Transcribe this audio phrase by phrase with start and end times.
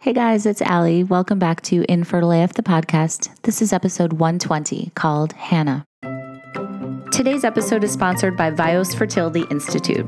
[0.00, 1.02] Hey guys, it's Allie.
[1.02, 3.30] Welcome back to Infertile AF, the podcast.
[3.42, 5.84] This is episode 120 called Hannah.
[7.10, 10.06] Today's episode is sponsored by Vios Fertility Institute.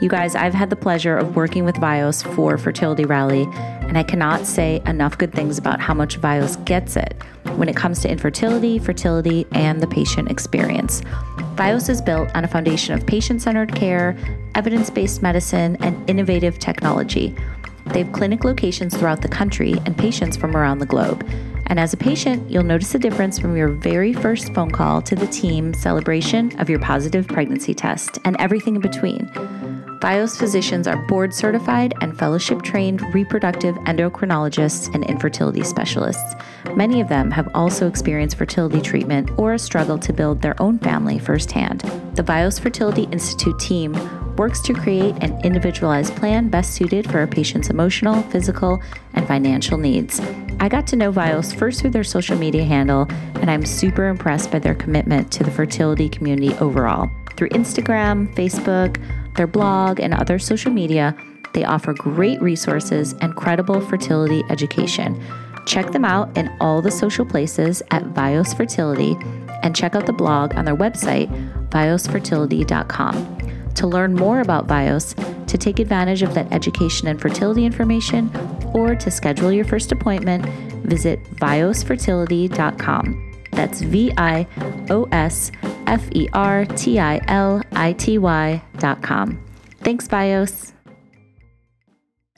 [0.00, 4.04] You guys, I've had the pleasure of working with Vios for Fertility Rally, and I
[4.04, 7.20] cannot say enough good things about how much Vios gets it
[7.56, 11.00] when it comes to infertility, fertility, and the patient experience.
[11.56, 14.16] Vios is built on a foundation of patient centered care,
[14.54, 17.34] evidence based medicine, and innovative technology.
[17.86, 21.26] They have clinic locations throughout the country and patients from around the globe.
[21.66, 25.14] And as a patient, you'll notice a difference from your very first phone call to
[25.14, 29.30] the team celebration of your positive pregnancy test and everything in between.
[30.02, 36.34] Vios physicians are board certified and fellowship trained reproductive endocrinologists and infertility specialists.
[36.74, 40.80] Many of them have also experienced fertility treatment or a struggle to build their own
[40.80, 41.82] family firsthand.
[42.16, 43.94] The Vios Fertility Institute team
[44.36, 48.82] works to create an individualized plan best suited for a patient's emotional, physical,
[49.14, 50.20] and financial needs.
[50.60, 53.06] I got to know Vios first through their social media handle,
[53.36, 57.10] and I'm super impressed by their commitment to the fertility community overall.
[57.36, 59.02] Through Instagram, Facebook,
[59.36, 61.16] their blog, and other social media,
[61.54, 65.20] they offer great resources and credible fertility education.
[65.66, 69.16] Check them out in all the social places at Vios Fertility
[69.62, 71.28] and check out the blog on their website,
[71.70, 73.41] viosfertility.com.
[73.76, 75.14] To learn more about Vios,
[75.46, 78.30] to take advantage of that education and fertility information,
[78.74, 80.44] or to schedule your first appointment,
[80.86, 83.32] visit viosfertility.com.
[83.52, 84.46] That's V I
[84.90, 85.50] O S
[85.86, 89.44] F E R T I L I T Y dot com.
[89.80, 90.72] Thanks, Vios.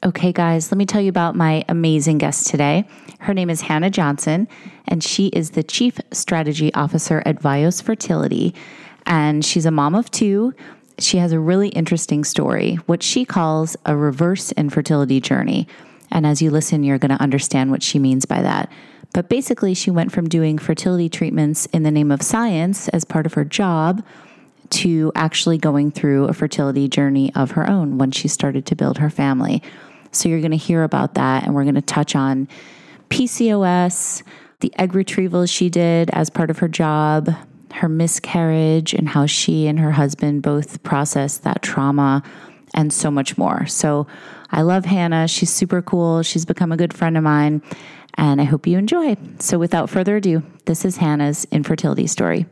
[0.04, 2.86] Okay, guys, let me tell you about my amazing guest today.
[3.20, 4.48] Her name is Hannah Johnson,
[4.86, 8.54] and she is the Chief Strategy Officer at Vios Fertility.
[9.06, 10.52] And she's a mom of two.
[10.98, 15.66] She has a really interesting story, what she calls a reverse infertility journey.
[16.10, 18.70] And as you listen, you're going to understand what she means by that.
[19.12, 23.26] But basically, she went from doing fertility treatments in the name of science as part
[23.26, 24.04] of her job
[24.70, 28.98] to actually going through a fertility journey of her own when she started to build
[28.98, 29.62] her family.
[30.10, 32.48] So, you're going to hear about that, and we're going to touch on
[33.10, 34.22] PCOS,
[34.60, 37.34] the egg retrievals she did as part of her job,
[37.74, 42.22] her miscarriage, and how she and her husband both processed that trauma,
[42.74, 43.66] and so much more.
[43.66, 44.06] So,
[44.50, 45.26] I love Hannah.
[45.26, 46.22] She's super cool.
[46.22, 47.60] She's become a good friend of mine
[48.16, 49.16] and I hope you enjoy.
[49.38, 52.46] So, without further ado, this is Hannah's infertility story.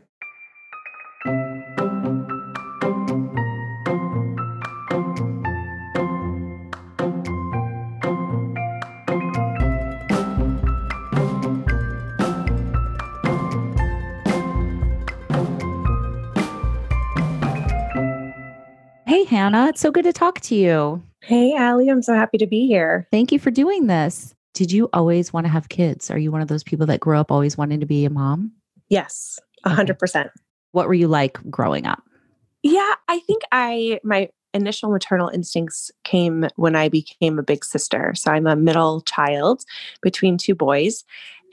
[19.13, 21.03] Hey, Hannah, it's so good to talk to you.
[21.21, 23.07] Hey, Allie, I'm so happy to be here.
[23.11, 24.33] Thank you for doing this.
[24.55, 26.09] Did you always want to have kids?
[26.09, 28.53] Are you one of those people that grew up always wanting to be a mom?
[28.89, 30.31] Yes, a hundred percent.
[30.71, 32.01] What were you like growing up?
[32.63, 38.15] Yeah, I think I my initial maternal instincts came when I became a big sister.
[38.15, 39.63] So I'm a middle child
[40.01, 41.03] between two boys.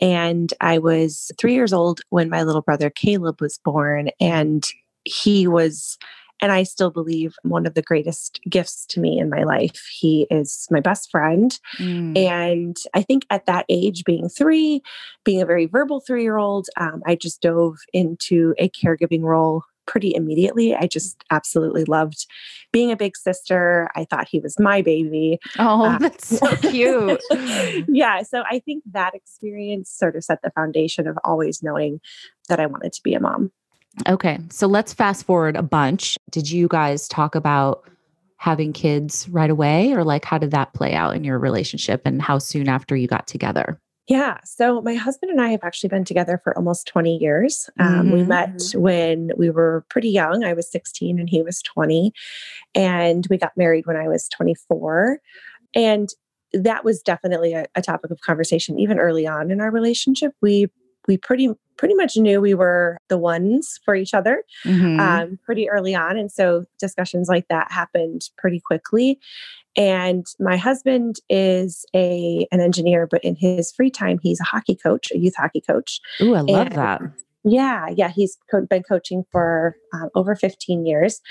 [0.00, 4.09] And I was three years old when my little brother Caleb was born.
[4.19, 4.66] And
[5.04, 5.98] he was
[6.40, 9.86] and I still believe one of the greatest gifts to me in my life.
[9.90, 11.58] He is my best friend.
[11.78, 12.16] Mm.
[12.16, 14.82] And I think at that age, being three,
[15.24, 19.64] being a very verbal three year old, um, I just dove into a caregiving role
[19.86, 20.74] pretty immediately.
[20.74, 22.26] I just absolutely loved
[22.72, 23.88] being a big sister.
[23.96, 25.40] I thought he was my baby.
[25.58, 27.20] Oh, um, that's so cute.
[27.88, 28.22] yeah.
[28.22, 32.00] So I think that experience sort of set the foundation of always knowing
[32.48, 33.50] that I wanted to be a mom.
[34.08, 34.38] Okay.
[34.50, 36.16] So let's fast forward a bunch.
[36.30, 37.88] Did you guys talk about
[38.36, 42.22] having kids right away or like how did that play out in your relationship and
[42.22, 43.78] how soon after you got together?
[44.08, 44.38] Yeah.
[44.44, 47.70] So my husband and I have actually been together for almost 20 years.
[47.78, 48.12] Um, mm-hmm.
[48.12, 50.42] We met when we were pretty young.
[50.42, 52.12] I was 16 and he was 20.
[52.74, 55.20] And we got married when I was 24.
[55.74, 56.08] And
[56.52, 60.32] that was definitely a, a topic of conversation even early on in our relationship.
[60.41, 60.66] We
[61.08, 65.00] we pretty pretty much knew we were the ones for each other mm-hmm.
[65.00, 66.18] um, pretty early on.
[66.18, 69.18] And so discussions like that happened pretty quickly.
[69.76, 74.76] And my husband is a an engineer, but in his free time, he's a hockey
[74.76, 76.00] coach, a youth hockey coach.
[76.20, 77.00] Ooh, I love and, that.
[77.44, 81.22] Yeah, yeah, he's co- been coaching for um, over 15 years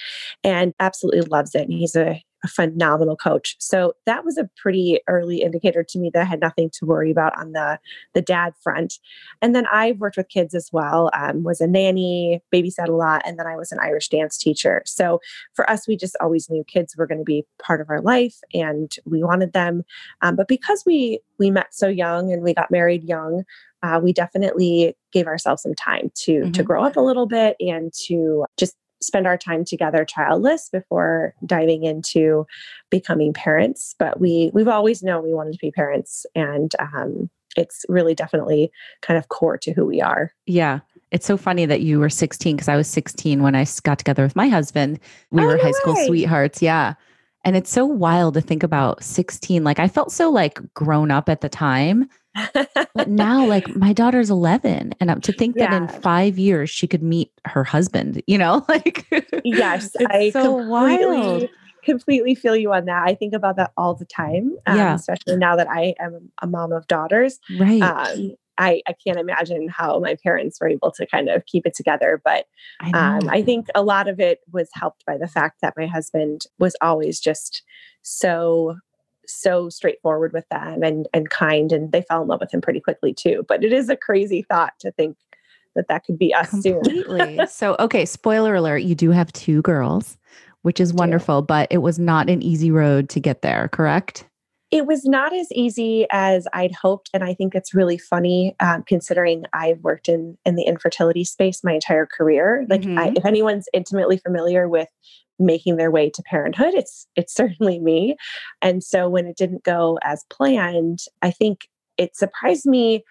[0.44, 1.63] and absolutely loves it.
[1.63, 3.56] And he's a a phenomenal coach.
[3.59, 7.12] So that was a pretty early indicator to me that I had nothing to worry
[7.12, 7.80] about on the
[8.13, 8.95] the dad front.
[9.41, 11.09] And then I've worked with kids as well.
[11.13, 14.81] Um, was a nanny, babysat a lot, and then I was an Irish dance teacher.
[14.86, 15.19] So
[15.53, 18.38] for us, we just always knew kids were going to be part of our life,
[18.53, 19.83] and we wanted them.
[20.21, 23.44] Um, but because we we met so young and we got married young,
[23.83, 26.51] uh, we definitely gave ourselves some time to mm-hmm.
[26.51, 31.34] to grow up a little bit and to just spend our time together childless before
[31.46, 32.46] diving into
[32.90, 37.86] becoming parents but we we've always known we wanted to be parents and um, it's
[37.90, 40.34] really definitely kind of core to who we are.
[40.46, 40.80] Yeah.
[41.12, 44.24] It's so funny that you were 16 because i was 16 when i got together
[44.24, 45.00] with my husband.
[45.31, 46.94] We oh, were no high school sweethearts yeah.
[47.46, 51.30] And it's so wild to think about 16 like i felt so like grown up
[51.30, 52.07] at the time
[52.94, 55.69] but now, like my daughter's 11, and to think yeah.
[55.69, 59.06] that in five years she could meet her husband, you know, like,
[59.44, 61.50] yes, I so wild.
[61.83, 63.07] completely feel you on that.
[63.07, 64.95] I think about that all the time, um, yeah.
[64.95, 67.39] especially now that I am a mom of daughters.
[67.59, 67.81] Right.
[67.81, 71.74] Um, I, I can't imagine how my parents were able to kind of keep it
[71.74, 72.21] together.
[72.24, 72.45] But
[72.81, 75.88] I, um, I think a lot of it was helped by the fact that my
[75.88, 77.63] husband was always just
[78.01, 78.75] so
[79.30, 82.80] so straightforward with them and and kind and they fell in love with him pretty
[82.80, 85.18] quickly too but it is a crazy thought to think
[85.76, 90.18] that that could be us completely so okay spoiler alert you do have two girls
[90.62, 94.26] which is wonderful but it was not an easy road to get there correct
[94.72, 98.84] it was not as easy as I'd hoped, and I think it's really funny um,
[98.84, 102.68] considering I've worked in in the infertility space my entire career.
[102.70, 103.00] Like, mm-hmm.
[103.00, 104.88] I, if anyone's intimately familiar with
[105.39, 108.15] making their way to parenthood it's it's certainly me
[108.62, 113.03] and so when it didn't go as planned i think it surprised me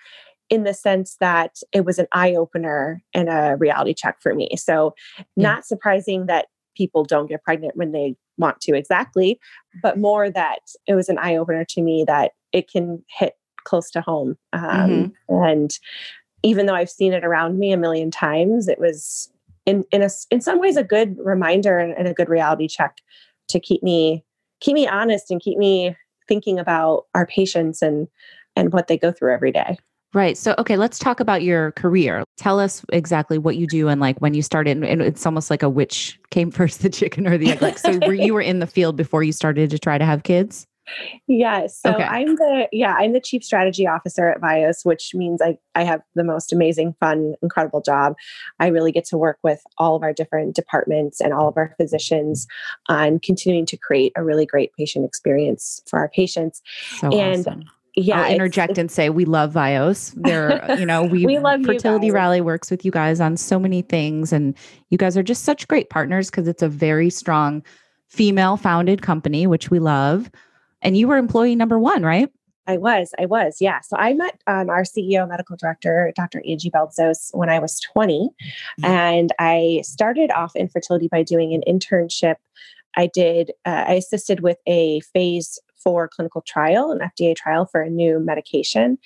[0.51, 4.51] in the sense that it was an eye opener and a reality check for me
[4.57, 5.25] so yeah.
[5.37, 6.47] not surprising that
[6.77, 9.39] people don't get pregnant when they want to exactly
[9.83, 13.35] but more that it was an eye opener to me that it can hit
[13.65, 15.35] close to home um, mm-hmm.
[15.45, 15.79] and
[16.43, 19.31] even though i've seen it around me a million times it was
[19.69, 22.99] in in a, in some ways a good reminder and, and a good reality check
[23.49, 24.25] to keep me
[24.61, 25.95] keep me honest and keep me
[26.27, 28.09] thinking about our patients and
[28.57, 29.77] and what they go through every day.
[30.15, 30.39] Right.
[30.39, 32.25] So, okay, let's talk about your career.
[32.39, 34.83] Tell us exactly what you do and like when you started.
[34.83, 37.61] And it's almost like a which came first, the chicken or the egg.
[37.61, 40.23] Like, so were you were in the field before you started to try to have
[40.23, 40.67] kids?
[41.27, 41.81] Yes.
[41.81, 42.05] So okay.
[42.05, 46.03] I'm the yeah, I'm the chief strategy officer at Vios, which means I I have
[46.15, 48.17] the most amazing, fun, incredible job.
[48.59, 51.75] I really get to work with all of our different departments and all of our
[51.77, 52.47] physicians
[52.89, 56.63] on continuing to create a really great patient experience for our patients.
[57.01, 57.65] So and awesome.
[57.95, 60.13] Yeah, I'll interject it's, and say we love Vios.
[60.15, 63.83] They're, you know, we, we love Fertility Rally works with you guys on so many
[63.83, 64.57] things, and
[64.91, 67.63] you guys are just such great partners because it's a very strong
[68.07, 70.31] female founded company, which we love
[70.83, 72.29] and you were employee number one, right?
[72.69, 73.81] I was, I was, yeah.
[73.81, 76.43] So I met um, our CEO, medical director, Dr.
[76.47, 78.29] Angie Beltsos, when I was 20.
[78.29, 78.85] Mm-hmm.
[78.85, 82.35] And I started off infertility by doing an internship.
[82.95, 87.81] I did, uh, I assisted with a phase for clinical trial, an FDA trial for
[87.81, 88.99] a new medication,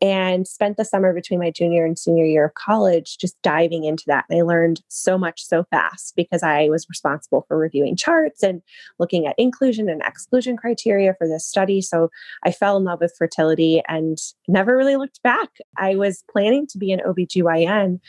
[0.00, 4.04] and spent the summer between my junior and senior year of college just diving into
[4.06, 4.24] that.
[4.28, 8.62] And I learned so much so fast because I was responsible for reviewing charts and
[8.98, 11.80] looking at inclusion and exclusion criteria for this study.
[11.80, 12.10] So
[12.44, 14.18] I fell in love with fertility and
[14.48, 15.48] never really looked back.
[15.76, 18.00] I was planning to be an OBGYN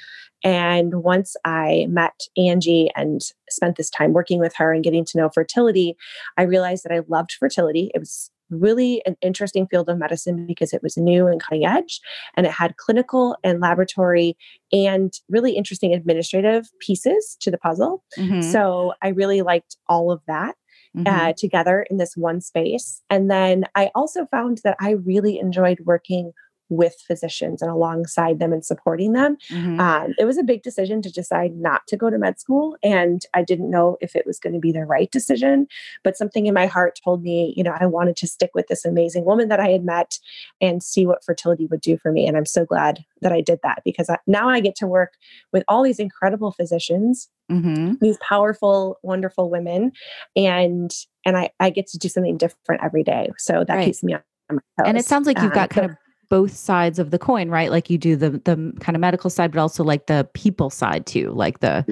[0.43, 5.17] and once I met Angie and spent this time working with her and getting to
[5.17, 5.95] know fertility,
[6.38, 7.91] I realized that I loved fertility.
[7.93, 12.01] It was really an interesting field of medicine because it was new and cutting edge
[12.35, 14.35] and it had clinical and laboratory
[14.73, 18.04] and really interesting administrative pieces to the puzzle.
[18.18, 18.42] Mm-hmm.
[18.42, 20.56] So I really liked all of that.
[20.94, 21.07] Uh, mm-hmm.
[21.07, 23.01] Uh, together in this one space.
[23.09, 26.33] And then I also found that I really enjoyed working
[26.71, 29.37] with physicians and alongside them and supporting them.
[29.49, 29.80] Mm-hmm.
[29.80, 32.78] Um, it was a big decision to decide not to go to med school.
[32.81, 35.68] And I didn't know if it was going to be the right decision.
[36.04, 38.85] But something in my heart told me, you know, I wanted to stick with this
[38.85, 40.18] amazing woman that I had met
[40.61, 42.25] and see what fertility would do for me.
[42.25, 45.13] And I'm so glad that I did that because I, now I get to work
[45.51, 47.30] with all these incredible physicians.
[47.51, 47.95] Mm-hmm.
[47.99, 49.92] These powerful, wonderful women,
[50.37, 50.90] and
[51.25, 53.30] and I, I get to do something different every day.
[53.37, 53.85] So that right.
[53.85, 55.97] keeps me on my toes and it sounds like you've got um, kind of
[56.31, 57.69] both sides of the coin, right?
[57.69, 61.06] Like you do the the kind of medical side, but also like the people side
[61.06, 61.31] too.
[61.31, 61.85] Like the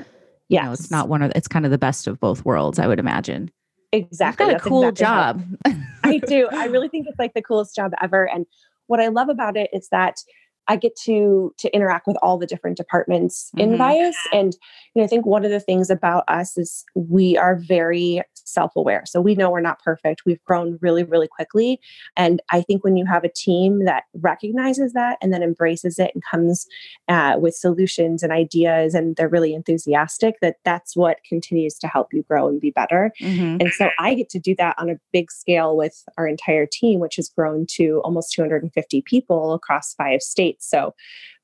[0.48, 2.88] yeah, know, it's not one of it's kind of the best of both worlds, I
[2.88, 3.52] would imagine.
[3.92, 4.46] Exactly.
[4.46, 5.84] You've got a cool exactly job.
[6.04, 6.48] I do.
[6.54, 8.30] I really think it's like the coolest job ever.
[8.30, 8.46] And
[8.88, 10.22] what I love about it is that
[10.70, 13.74] I get to to interact with all the different departments mm-hmm.
[13.74, 14.14] in Vios.
[14.32, 14.54] And
[14.94, 19.04] you know, I think one of the things about us is we are very self-aware.
[19.06, 20.24] So we know we're not perfect.
[20.26, 21.80] We've grown really, really quickly.
[22.18, 26.12] And I think when you have a team that recognizes that and then embraces it
[26.14, 26.66] and comes
[27.08, 32.08] uh, with solutions and ideas and they're really enthusiastic, that that's what continues to help
[32.14, 33.12] you grow and be better.
[33.22, 33.58] Mm-hmm.
[33.62, 37.00] And so I get to do that on a big scale with our entire team,
[37.00, 40.59] which has grown to almost 250 people across five states.
[40.60, 40.94] So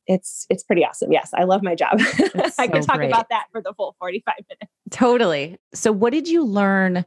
[0.07, 1.12] it's it's pretty awesome.
[1.12, 2.00] Yes, I love my job.
[2.57, 3.10] I could talk great.
[3.10, 4.72] about that for the full 45 minutes.
[4.91, 5.57] Totally.
[5.74, 7.05] So what did you learn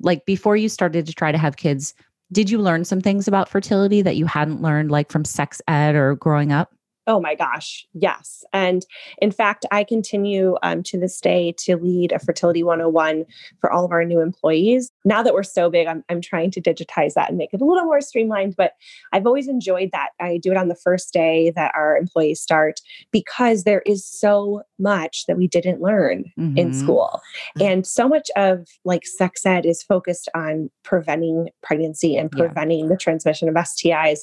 [0.00, 1.94] like before you started to try to have kids?
[2.32, 5.94] Did you learn some things about fertility that you hadn't learned like from sex ed
[5.94, 6.74] or growing up?
[7.06, 8.44] Oh my gosh, yes.
[8.52, 8.84] And
[9.20, 13.24] in fact, I continue um, to this day to lead a Fertility 101
[13.60, 14.92] for all of our new employees.
[15.04, 17.64] Now that we're so big, I'm, I'm trying to digitize that and make it a
[17.64, 18.74] little more streamlined, but
[19.12, 20.10] I've always enjoyed that.
[20.20, 22.80] I do it on the first day that our employees start
[23.10, 26.56] because there is so much that we didn't learn mm-hmm.
[26.56, 27.20] in school.
[27.58, 27.66] Mm-hmm.
[27.66, 32.88] And so much of like sex ed is focused on preventing pregnancy and preventing yeah.
[32.88, 34.20] the transmission of STIs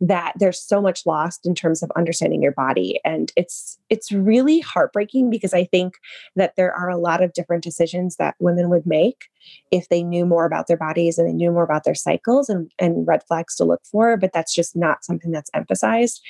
[0.00, 4.10] that there's so much lost in terms of understanding understanding your body and it's it's
[4.10, 5.94] really heartbreaking because i think
[6.34, 9.26] that there are a lot of different decisions that women would make
[9.70, 12.70] if they knew more about their bodies and they knew more about their cycles and,
[12.78, 16.20] and red flags to look for but that's just not something that's emphasized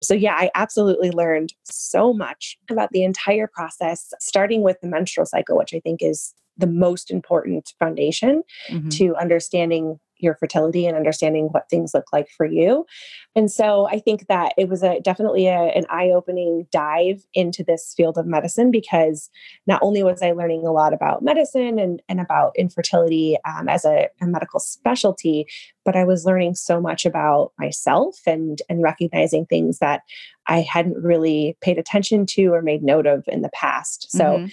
[0.00, 5.26] so yeah i absolutely learned so much about the entire process starting with the menstrual
[5.26, 8.88] cycle which i think is the most important foundation mm-hmm.
[8.90, 12.86] to understanding your fertility and understanding what things look like for you.
[13.34, 17.94] And so I think that it was a definitely a, an eye-opening dive into this
[17.96, 19.30] field of medicine because
[19.66, 23.84] not only was I learning a lot about medicine and, and about infertility um, as
[23.84, 25.46] a, a medical specialty,
[25.84, 30.02] but I was learning so much about myself and and recognizing things that
[30.46, 34.10] I hadn't really paid attention to or made note of in the past.
[34.10, 34.46] So mm-hmm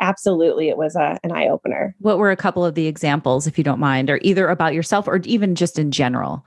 [0.00, 1.94] absolutely it was a, an eye opener.
[1.98, 5.08] What were a couple of the examples, if you don't mind, or either about yourself
[5.08, 6.44] or even just in general,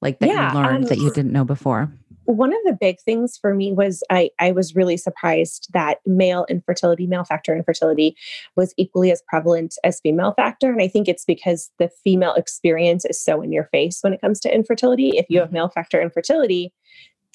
[0.00, 1.92] like that yeah, you learned um, that you didn't know before?
[2.24, 6.44] One of the big things for me was I, I was really surprised that male
[6.48, 8.16] infertility, male factor infertility
[8.56, 10.72] was equally as prevalent as female factor.
[10.72, 14.20] And I think it's because the female experience is so in your face when it
[14.20, 15.10] comes to infertility.
[15.10, 15.54] If you have mm-hmm.
[15.54, 16.72] male factor infertility,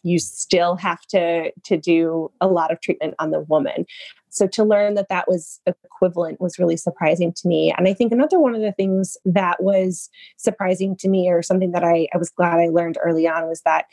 [0.04, 3.86] you still have to to do a lot of treatment on the woman
[4.32, 7.74] so to learn that that was equivalent was really surprising to me.
[7.78, 11.72] And i think another one of the things that was surprising to me or something
[11.72, 13.86] that i, I was glad i learned early on was that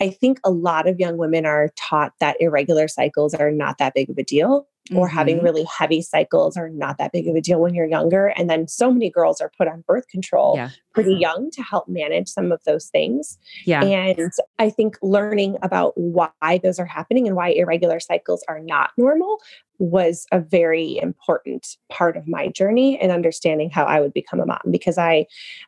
[0.00, 3.94] I think a lot of young women are taught that irregular cycles are not that
[3.94, 5.16] big of a deal or mm-hmm.
[5.16, 8.28] having really heavy cycles are not that big of a deal when you're younger.
[8.28, 10.70] And then so many girls are put on birth control yeah.
[10.94, 13.38] pretty young to help manage some of those things.
[13.64, 13.82] Yeah.
[13.82, 18.90] And I think learning about why those are happening and why irregular cycles are not
[18.96, 19.38] normal
[19.82, 24.46] was a very important part of my journey and understanding how I would become a
[24.46, 25.26] mom because I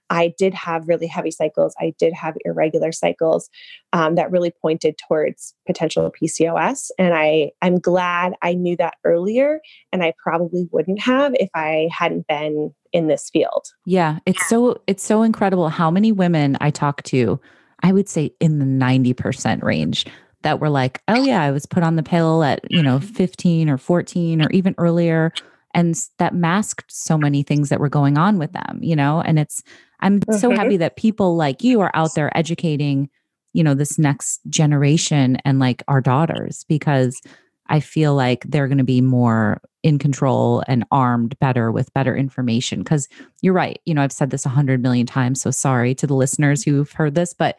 [0.09, 1.75] I did have really heavy cycles.
[1.80, 3.50] I did have irregular cycles
[3.92, 6.90] um, that really pointed towards potential PCOS.
[6.97, 9.61] And I I'm glad I knew that earlier
[9.92, 13.66] and I probably wouldn't have if I hadn't been in this field.
[13.85, 17.40] Yeah, it's so it's so incredible how many women I talk to,
[17.83, 20.06] I would say in the 90% range
[20.45, 23.69] that were like, oh, yeah, I was put on the pill at, you know, 15
[23.69, 25.33] or 14 or even earlier.
[25.75, 29.21] And that masked so many things that were going on with them, you know?
[29.21, 29.63] And it's,
[30.01, 30.39] I'm mm-hmm.
[30.39, 33.09] so happy that people like you are out there educating,
[33.53, 37.21] you know, this next generation and like our daughters because
[37.67, 42.15] I feel like they're going to be more in control and armed better with better
[42.15, 42.81] information.
[42.81, 43.09] Because
[43.41, 43.81] you're right.
[43.87, 45.41] You know, I've said this a hundred million times.
[45.41, 47.57] So sorry to the listeners who've heard this, but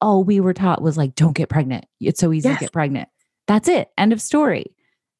[0.00, 1.86] all we were taught was like, don't get pregnant.
[2.00, 2.58] It's so easy yes.
[2.58, 3.08] to get pregnant.
[3.46, 3.90] That's it.
[3.96, 4.74] End of story.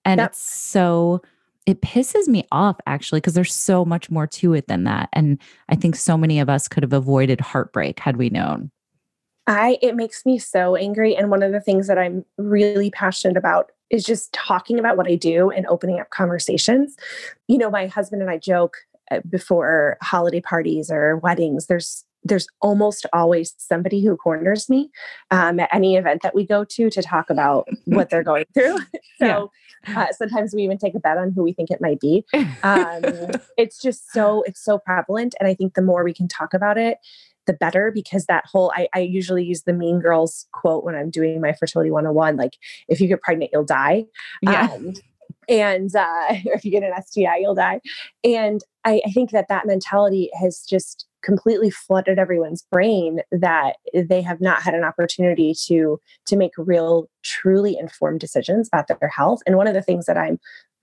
[0.04, 0.30] And yep.
[0.30, 1.22] it's so,
[1.64, 5.08] it pisses me off actually, because there's so much more to it than that.
[5.12, 8.70] And I think so many of us could have avoided heartbreak had we known.
[9.48, 11.14] I, it makes me so angry.
[11.14, 15.06] And one of the things that I'm really passionate about is just talking about what
[15.06, 16.96] I do and opening up conversations.
[17.46, 18.78] You know, my husband and I joke
[19.12, 24.90] uh, before holiday parties or weddings, there's there's almost always somebody who corners me
[25.30, 28.78] um, at any event that we go to to talk about what they're going through.
[29.18, 29.50] so
[29.88, 30.02] yeah.
[30.02, 32.24] uh, sometimes we even take a bet on who we think it might be.
[32.62, 33.02] Um,
[33.56, 36.78] it's just so it's so prevalent, and I think the more we can talk about
[36.78, 36.98] it,
[37.46, 41.10] the better because that whole I, I, usually use the mean girls quote when i'm
[41.10, 42.54] doing my fertility 101 like
[42.88, 44.06] if you get pregnant you'll die
[44.42, 44.68] yeah.
[44.72, 44.94] Um,
[45.48, 47.80] and uh, if you get an sti you'll die
[48.24, 54.22] and I, I think that that mentality has just completely flooded everyone's brain that they
[54.22, 59.40] have not had an opportunity to to make real truly informed decisions about their health.
[59.44, 60.38] And one of the things that i'm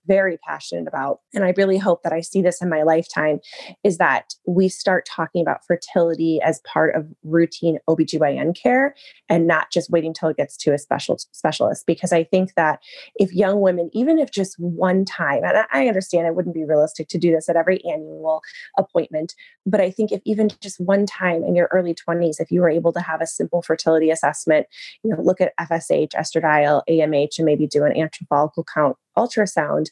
[0.06, 3.40] very passionate about, and I really hope that I see this in my lifetime,
[3.82, 8.94] is that we start talking about fertility as part of routine OBGYN care
[9.28, 11.84] and not just waiting till it gets to a special specialist.
[11.86, 12.80] Because I think that
[13.16, 17.08] if young women, even if just one time, and I understand it wouldn't be realistic
[17.08, 18.42] to do this at every annual
[18.78, 19.34] appointment,
[19.66, 22.70] but I think if even just one time in your early 20s, if you were
[22.70, 24.66] able to have a simple fertility assessment,
[25.02, 29.90] you know, look at FSH, estradiol, AMH, and maybe do an antral follicle count ultrasound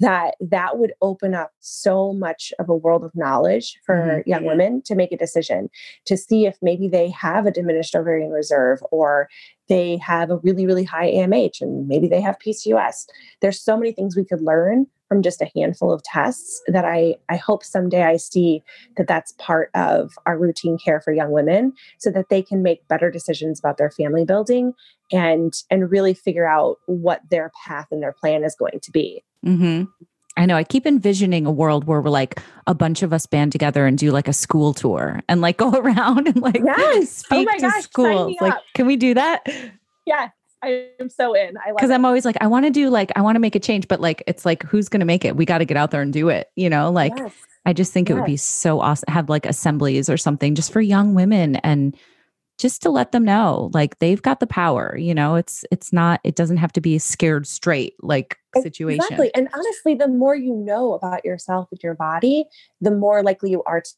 [0.00, 4.28] that that would open up so much of a world of knowledge for mm-hmm.
[4.28, 5.70] young women to make a decision
[6.04, 9.28] to see if maybe they have a diminished ovarian reserve or
[9.68, 13.06] they have a really really high AMH and maybe they have PCOS
[13.40, 17.14] there's so many things we could learn from just a handful of tests that I
[17.28, 18.64] I hope someday I see
[18.96, 22.88] that that's part of our routine care for young women so that they can make
[22.88, 24.74] better decisions about their family building
[25.12, 29.22] and and really figure out what their path and their plan is going to be.
[29.46, 29.84] Mm-hmm.
[30.36, 30.56] I know.
[30.56, 33.96] I keep envisioning a world where we're like a bunch of us band together and
[33.96, 36.76] do like a school tour and like go around and like yes.
[36.76, 38.36] Oh speak oh to gosh, schools.
[38.40, 39.46] Like, can we do that?
[40.06, 40.30] Yeah,
[40.64, 41.56] I am so in.
[41.56, 43.54] I like because I'm always like, I want to do like, I want to make
[43.54, 45.36] a change, but like, it's like, who's going to make it?
[45.36, 46.50] We got to get out there and do it.
[46.56, 47.32] You know, like, yes.
[47.66, 48.16] I just think yes.
[48.16, 49.12] it would be so awesome.
[49.12, 51.96] Have like assemblies or something just for young women and
[52.58, 56.20] just to let them know like they've got the power you know it's it's not
[56.22, 60.36] it doesn't have to be a scared straight like situation exactly and honestly the more
[60.36, 62.44] you know about yourself and your body
[62.80, 63.90] the more likely you are to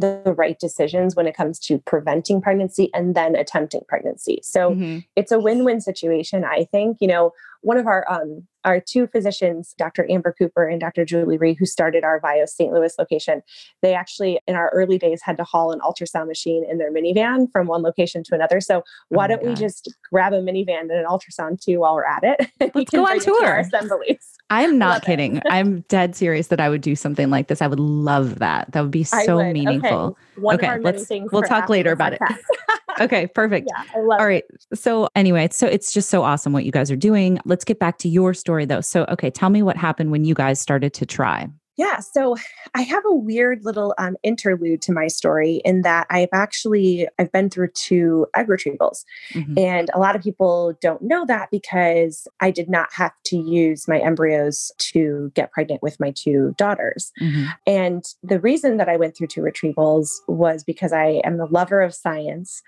[0.00, 4.40] the right decisions when it comes to preventing pregnancy and then attempting pregnancy.
[4.42, 4.98] So mm-hmm.
[5.16, 6.98] it's a win-win situation, I think.
[7.00, 10.06] You know, one of our um, our two physicians, Dr.
[10.10, 11.04] Amber Cooper and Dr.
[11.04, 12.72] Julie Ree, who started our VIO St.
[12.72, 13.42] Louis location,
[13.82, 17.50] they actually in our early days had to haul an ultrasound machine in their minivan
[17.52, 18.60] from one location to another.
[18.60, 19.48] So why oh don't God.
[19.48, 22.50] we just grab a minivan and an ultrasound too while we're at it?
[22.74, 23.58] Let's go on tour.
[23.58, 24.36] assemblies.
[24.50, 25.40] I'm not kidding.
[25.46, 27.62] I'm dead serious that I would do something like this.
[27.62, 28.72] I would love that.
[28.72, 30.18] That would be so meaningful.
[30.38, 32.20] Okay, okay let's we'll talk later about it.
[33.00, 33.68] okay, perfect.
[33.68, 34.44] Yeah, I love All right.
[34.48, 34.78] It.
[34.78, 37.38] So anyway, so it's just so awesome what you guys are doing.
[37.44, 38.80] Let's get back to your story though.
[38.80, 41.48] So okay, tell me what happened when you guys started to try.
[41.80, 42.36] Yeah, so
[42.74, 47.32] I have a weird little um, interlude to my story in that I've actually I've
[47.32, 49.54] been through two egg retrievals, mm-hmm.
[49.56, 53.88] and a lot of people don't know that because I did not have to use
[53.88, 57.12] my embryos to get pregnant with my two daughters.
[57.18, 57.46] Mm-hmm.
[57.66, 61.80] And the reason that I went through two retrievals was because I am a lover
[61.80, 62.60] of science,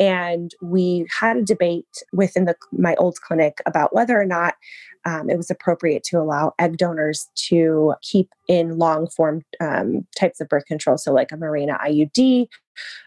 [0.00, 4.56] and we had a debate within the my old clinic about whether or not
[5.06, 10.40] um, it was appropriate to allow egg donors to keep in long form um, types
[10.40, 10.98] of birth control.
[10.98, 12.48] So, like a Mirena IUD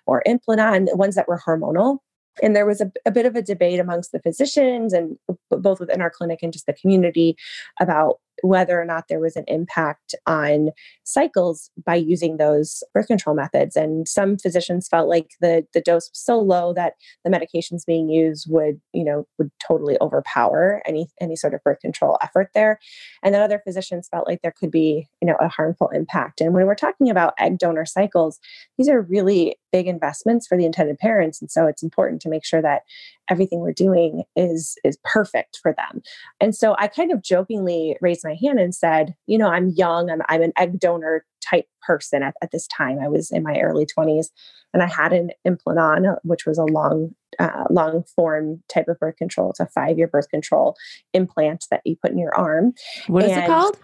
[0.05, 1.99] or Implanon, ones that were hormonal.
[2.41, 5.17] And there was a, a bit of a debate amongst the physicians and
[5.49, 7.35] both within our clinic and just the community
[7.81, 10.69] about whether or not there was an impact on
[11.03, 13.75] cycles by using those birth control methods.
[13.75, 18.09] And some physicians felt like the, the dose was so low that the medications being
[18.09, 22.79] used would, you know, would totally overpower any any sort of birth control effort there.
[23.23, 26.41] And then other physicians felt like there could be, you know, a harmful impact.
[26.41, 28.39] And when we're talking about egg donor cycles,
[28.77, 31.41] these are really big investments for the intended parents.
[31.41, 32.81] And so it's important to make sure that
[33.29, 36.01] everything we're doing is is perfect for them.
[36.39, 40.09] And so I kind of jokingly raised my hand and said, you know, I'm young,
[40.09, 42.99] I'm, I'm an egg donor type person at, at this time.
[42.99, 44.27] I was in my early 20s
[44.73, 49.17] and I had an Implanon, which was a long, uh, long form type of birth
[49.17, 49.49] control.
[49.51, 50.75] It's a five year birth control
[51.13, 52.73] implant that you put in your arm.
[53.07, 53.77] What and is it called?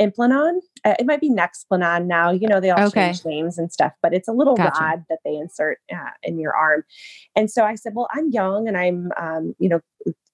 [0.00, 0.60] Implanon.
[0.84, 2.30] Uh, it might be Nexplanon now.
[2.30, 3.06] You know, they all okay.
[3.08, 4.80] change names and stuff, but it's a little gotcha.
[4.80, 6.84] rod that they insert uh, in your arm.
[7.34, 9.80] And so I said, well, I'm young and I'm, um, you know,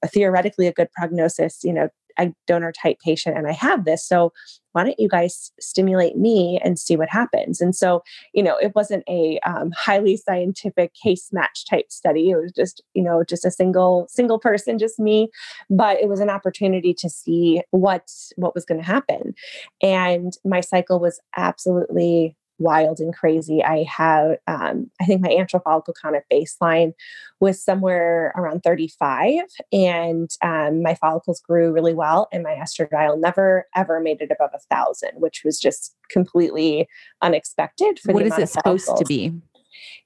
[0.06, 4.06] theoretically a good prognosis, you know, a donor type patient and I have this.
[4.06, 4.32] So
[4.72, 7.60] why don't you guys stimulate me and see what happens?
[7.60, 12.30] And so, you know, it wasn't a um, highly scientific case match type study.
[12.30, 15.28] It was just, you know, just a single single person, just me.
[15.70, 19.34] But it was an opportunity to see what what was going to happen.
[19.80, 23.62] And my cycle was absolutely wild and crazy.
[23.62, 26.92] I have, um, I think my antral follicle count at baseline
[27.40, 33.66] was somewhere around 35, and um, my follicles grew really well, and my estradiol never
[33.74, 36.88] ever made it above a thousand, which was just completely
[37.22, 37.98] unexpected.
[37.98, 39.32] For what is it supposed to be?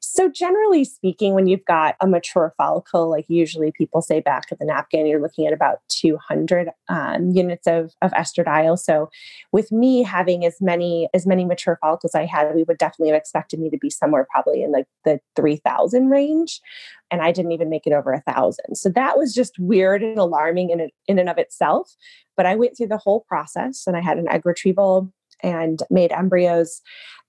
[0.00, 4.59] So, generally speaking, when you've got a mature follicle, like usually people say back of
[4.59, 8.78] the napkin, you're looking at about 200 um, units of, of estradiol.
[8.78, 9.11] So,
[9.52, 13.18] with me having as many as many mature follicles I had, we would definitely have
[13.18, 16.61] expected me to be somewhere probably in like the 3,000 range.
[17.11, 18.76] And I didn't even make it over a thousand.
[18.76, 21.94] So that was just weird and alarming in, in and of itself.
[22.37, 26.12] But I went through the whole process and I had an egg retrieval and made
[26.12, 26.81] embryos.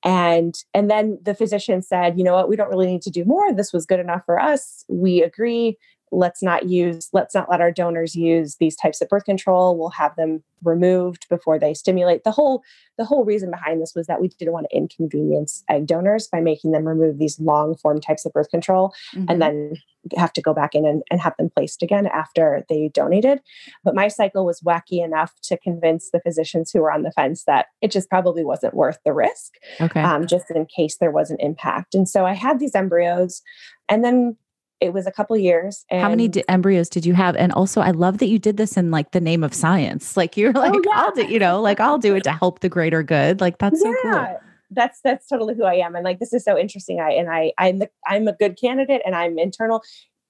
[0.04, 2.50] And and then the physician said you know what?
[2.50, 3.54] We don't really need to do more.
[3.54, 4.86] This was good enough for us.
[4.88, 5.78] We agree
[6.12, 9.78] let's not use let's not let our donors use these types of birth control.
[9.78, 12.24] We'll have them removed before they stimulate.
[12.24, 12.64] The whole
[12.98, 16.42] the whole reason behind this was that we didn't want to inconvenience egg donors by
[16.42, 19.26] making them remove these long form types of birth control mm-hmm.
[19.30, 19.74] and then
[20.18, 23.42] have to go back in and, and have them placed again after they donated.
[23.84, 27.44] But my cycle was wacky enough to convince the physicians who were on the fence
[27.44, 30.02] that it just probably wasn't worth the risk okay.
[30.02, 31.96] um, just in case there was an impact.
[31.96, 33.42] And so i had these embryos
[33.88, 34.38] and then
[34.82, 35.86] it was a couple years.
[35.92, 37.36] How many d- embryos did you have?
[37.36, 40.16] And also, I love that you did this in like the name of science.
[40.20, 40.92] Like you're oh, like, oh, yeah.
[40.96, 43.40] I'll do, you know, like I'll do it to help the greater good.
[43.40, 43.94] Like that's yeah.
[43.94, 44.40] so cool.
[44.70, 47.00] That's that's totally who I am, and like this is so interesting.
[47.00, 49.82] I and I I'm the, I'm a good candidate, and I'm internal.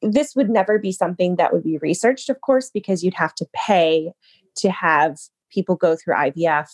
[0.04, 3.48] This would never be something that would be researched, of course, because you'd have to
[3.54, 4.12] pay
[4.58, 5.18] to have
[5.50, 6.68] people go through IVF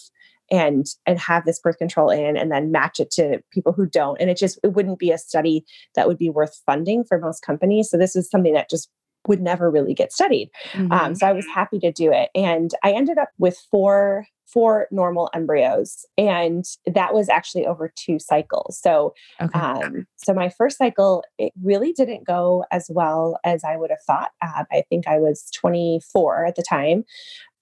[0.52, 4.20] and and have this birth control in and then match it to people who don't.
[4.20, 7.42] And it just it wouldn't be a study that would be worth funding for most
[7.42, 7.90] companies.
[7.90, 8.90] So this is something that just
[9.28, 10.52] would never really get studied.
[10.76, 10.92] Um, mm-hmm.
[10.92, 12.30] um, so i was happy to do it.
[12.36, 18.20] And i ended up with four four normal embryos and that was actually over two
[18.20, 18.80] cycles.
[18.80, 19.60] So okay.
[19.60, 24.04] um, so my first cycle it really didn't go as well as i would have
[24.06, 24.32] thought.
[24.42, 27.04] Uh, i think i was 24 at the time.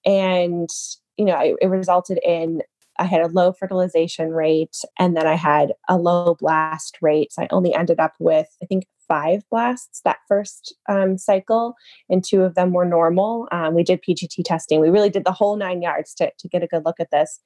[0.04, 0.68] And
[1.16, 2.60] you know it, it resulted in
[2.98, 7.32] I had a low fertilization rate and then I had a low blast rate.
[7.32, 11.74] So I only ended up with, I think, five blasts that first um, cycle,
[12.08, 13.48] and two of them were normal.
[13.52, 14.80] Um, we did PGT testing.
[14.80, 17.40] We really did the whole nine yards to, to get a good look at this.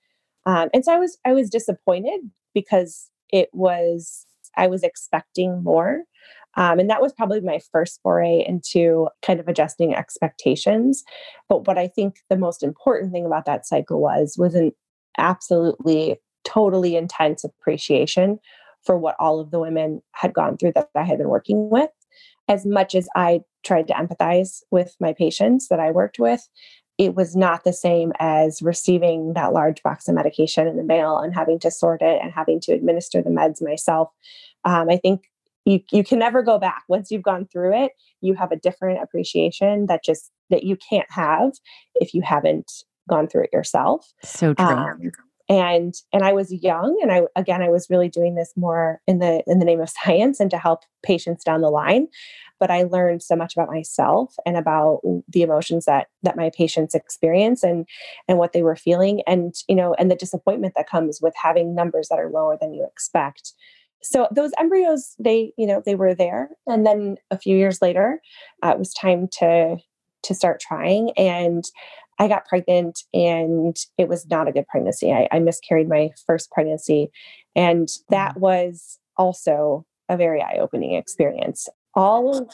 [0.46, 2.20] Um, and so I was I was disappointed
[2.54, 6.04] because it was I was expecting more.
[6.56, 11.04] Um, and that was probably my first foray into kind of adjusting expectations.
[11.48, 14.72] But what I think the most important thing about that cycle was was an
[15.18, 18.38] absolutely totally intense appreciation
[18.84, 21.90] for what all of the women had gone through that I had been working with.
[22.48, 26.48] As much as I tried to empathize with my patients that I worked with,
[26.96, 31.18] it was not the same as receiving that large box of medication in the mail
[31.18, 34.10] and having to sort it and having to administer the meds myself.
[34.64, 35.24] Um, I think
[35.64, 36.82] you, you can never go back.
[36.88, 41.10] Once you've gone through it, you have a different appreciation that just that you can't
[41.10, 41.52] have
[41.94, 42.72] if you haven't
[43.08, 44.12] gone through it yourself.
[44.22, 44.66] So true.
[44.66, 45.12] Um,
[45.48, 49.18] and and I was young, and I again I was really doing this more in
[49.18, 52.08] the in the name of science and to help patients down the line.
[52.60, 56.94] But I learned so much about myself and about the emotions that that my patients
[56.94, 57.86] experience and
[58.28, 61.74] and what they were feeling, and you know, and the disappointment that comes with having
[61.74, 63.54] numbers that are lower than you expect
[64.00, 68.20] so those embryos they you know they were there and then a few years later
[68.62, 69.76] uh, it was time to
[70.22, 71.64] to start trying and
[72.18, 75.12] I got pregnant and it was not a good pregnancy.
[75.12, 77.10] I, I miscarried my first pregnancy.
[77.54, 78.40] And that mm.
[78.40, 81.68] was also a very eye opening experience.
[81.94, 82.48] All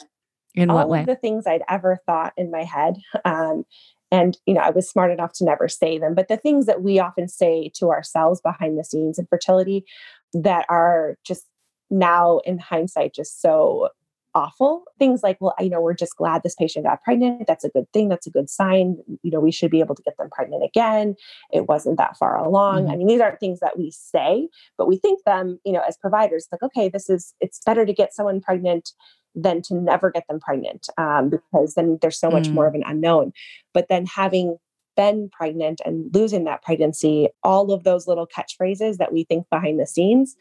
[0.53, 1.03] in all way?
[1.03, 2.95] the things I'd ever thought in my head.
[3.23, 3.65] Um,
[4.11, 6.81] and you know, I was smart enough to never say them, but the things that
[6.81, 9.83] we often say to ourselves behind the scenes in fertility
[10.33, 11.45] that are just
[11.89, 13.89] now in hindsight just so
[14.35, 14.83] awful.
[14.99, 17.47] Things like well you know we're just glad this patient got pregnant.
[17.47, 18.09] That's a good thing.
[18.09, 18.97] That's a good sign.
[19.23, 21.15] You know we should be able to get them pregnant again.
[21.51, 22.83] It wasn't that far along.
[22.83, 22.91] Mm-hmm.
[22.91, 25.97] i mean these aren't things that we say but we think them you know as
[25.97, 28.91] providers like okay this is it's better to get someone pregnant
[29.35, 32.53] than to never get them pregnant um, because then there's so much mm.
[32.53, 33.33] more of an unknown.
[33.73, 34.57] But then having
[34.95, 39.77] been pregnant and losing that pregnancy all of those little catchphrases that we think behind
[39.77, 40.37] the scenes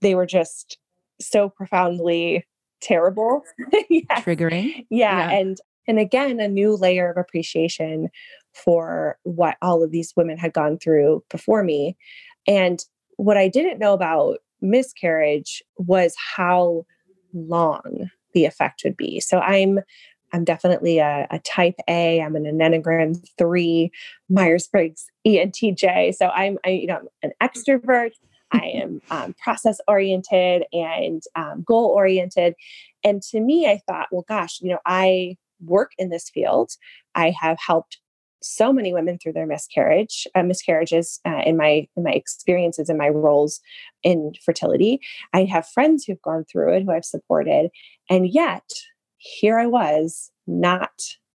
[0.00, 0.78] they were just
[1.20, 2.44] so profoundly
[2.80, 3.42] terrible.
[3.90, 4.06] yes.
[4.24, 4.86] Triggering.
[4.90, 5.30] Yeah.
[5.30, 5.38] yeah.
[5.38, 8.10] And and again, a new layer of appreciation
[8.52, 11.96] for what all of these women had gone through before me.
[12.46, 12.84] And
[13.16, 16.84] what I didn't know about miscarriage was how
[17.32, 19.20] long the effect would be.
[19.20, 19.80] So I'm
[20.32, 22.20] I'm definitely a, a type A.
[22.20, 23.90] I'm an Enneagram three,
[24.28, 26.14] Myers Briggs ENTJ.
[26.14, 28.12] So I'm I, you know I'm an extrovert.
[28.52, 32.54] I am um, process oriented and um, goal oriented.
[33.04, 36.70] And to me, I thought, well, gosh, you know, I work in this field.
[37.14, 37.98] I have helped
[38.40, 42.96] so many women through their miscarriage uh, miscarriages uh, in my in my experiences and
[42.98, 43.60] my roles
[44.04, 45.00] in fertility
[45.32, 47.68] i have friends who've gone through it who i've supported
[48.08, 48.62] and yet
[49.16, 50.92] here i was not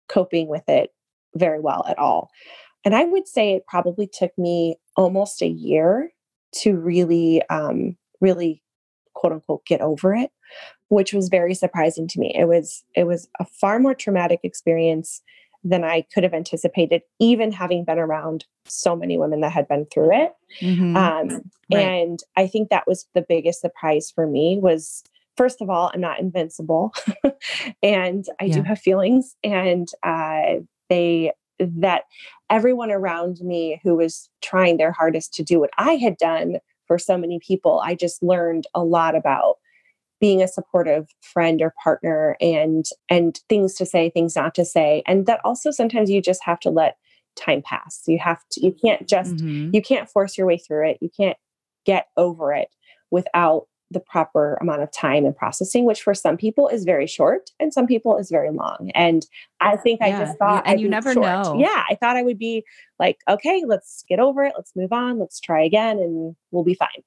[0.09, 0.89] coping with it
[1.35, 2.29] very well at all
[2.83, 6.11] and i would say it probably took me almost a year
[6.53, 8.61] to really um, really
[9.13, 10.31] quote unquote get over it
[10.87, 15.21] which was very surprising to me it was it was a far more traumatic experience
[15.63, 19.85] than I could have anticipated, even having been around so many women that had been
[19.91, 20.33] through it.
[20.61, 20.95] Mm-hmm.
[20.95, 21.29] Um,
[21.71, 21.81] right.
[21.81, 25.03] And I think that was the biggest surprise for me was
[25.35, 26.93] first of all, I'm not invincible
[27.83, 28.55] and I yeah.
[28.55, 32.03] do have feelings and uh, they that
[32.49, 36.97] everyone around me who was trying their hardest to do what I had done for
[36.97, 39.55] so many people, I just learned a lot about
[40.19, 45.03] being a supportive friend or partner and and things to say things not to say.
[45.05, 46.97] And that also sometimes you just have to let
[47.35, 48.03] time pass.
[48.05, 49.69] You have to you can't just mm-hmm.
[49.73, 50.97] you can't force your way through it.
[51.01, 51.37] You can't
[51.85, 52.69] get over it
[53.11, 57.49] without the proper amount of time and processing which for some people is very short
[57.59, 59.25] and some people is very long and
[59.61, 60.07] i think yeah.
[60.07, 61.25] i just thought and I'd you never short.
[61.25, 62.63] know yeah i thought i would be
[62.99, 66.75] like okay let's get over it let's move on let's try again and we'll be
[66.75, 67.03] fine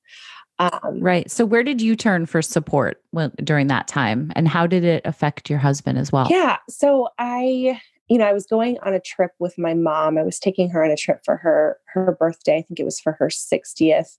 [0.58, 1.30] um, right.
[1.30, 5.02] So, where did you turn for support when, during that time, and how did it
[5.04, 6.28] affect your husband as well?
[6.30, 6.58] Yeah.
[6.68, 10.18] So, I, you know, I was going on a trip with my mom.
[10.18, 12.58] I was taking her on a trip for her her birthday.
[12.58, 14.16] I think it was for her sixtieth,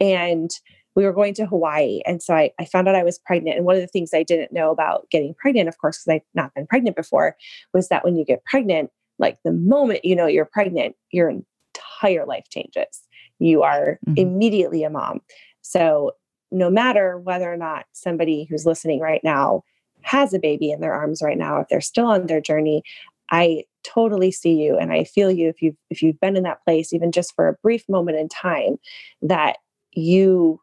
[0.00, 0.50] and
[0.94, 2.00] we were going to Hawaii.
[2.04, 3.56] And so I, I found out I was pregnant.
[3.56, 6.22] And one of the things I didn't know about getting pregnant, of course, because I'd
[6.34, 7.36] not been pregnant before,
[7.72, 12.26] was that when you get pregnant, like the moment you know you're pregnant, your entire
[12.26, 13.02] life changes.
[13.38, 14.14] You are mm-hmm.
[14.16, 15.20] immediately a mom.
[15.62, 16.12] So,
[16.50, 19.64] no matter whether or not somebody who's listening right now
[20.02, 22.82] has a baby in their arms right now, if they're still on their journey,
[23.30, 26.62] I totally see you and I feel you if you've if you've been in that
[26.64, 28.76] place, even just for a brief moment in time,
[29.22, 29.56] that
[29.92, 30.60] you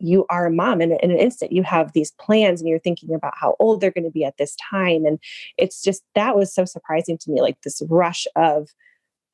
[0.00, 3.14] you are a mom and in an instant you have these plans and you're thinking
[3.14, 5.18] about how old they're going to be at this time and
[5.56, 8.68] it's just that was so surprising to me like this rush of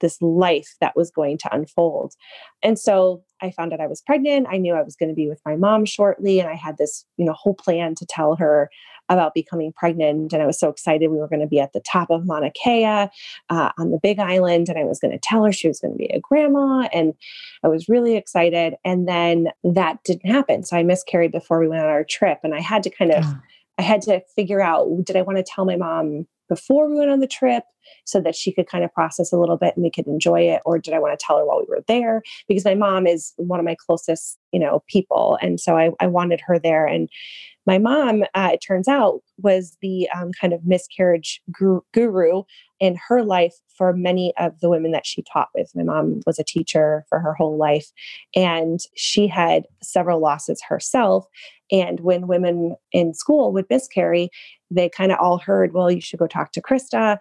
[0.01, 2.15] this life that was going to unfold.
[2.63, 4.47] And so I found out I was pregnant.
[4.51, 6.41] I knew I was going to be with my mom shortly.
[6.41, 8.71] And I had this, you know, whole plan to tell her
[9.09, 10.33] about becoming pregnant.
[10.33, 11.11] And I was so excited.
[11.11, 13.09] We were going to be at the top of Mauna Kea uh,
[13.79, 14.69] on the big island.
[14.69, 16.89] And I was going to tell her she was going to be a grandma.
[16.93, 17.15] And
[17.63, 18.75] I was really excited.
[18.85, 20.65] And then that didn't happen.
[20.65, 22.41] So I miscarried before we went on our trip.
[22.43, 23.25] And I had to kind of,
[23.79, 27.11] I had to figure out did I want to tell my mom before we went
[27.11, 27.65] on the trip
[28.05, 30.63] so that she could kind of process a little bit and we could enjoy it
[30.65, 33.33] or did i want to tell her while we were there because my mom is
[33.37, 37.09] one of my closest you know people and so i, I wanted her there and
[37.67, 41.41] my mom uh, it turns out was the um, kind of miscarriage
[41.93, 42.43] guru
[42.81, 46.39] in her life for many of the women that she taught with my mom was
[46.39, 47.91] a teacher for her whole life
[48.35, 51.27] and she had several losses herself
[51.73, 54.31] and when women in school would miscarry
[54.75, 57.19] they kind of all heard, well, you should go talk to Krista.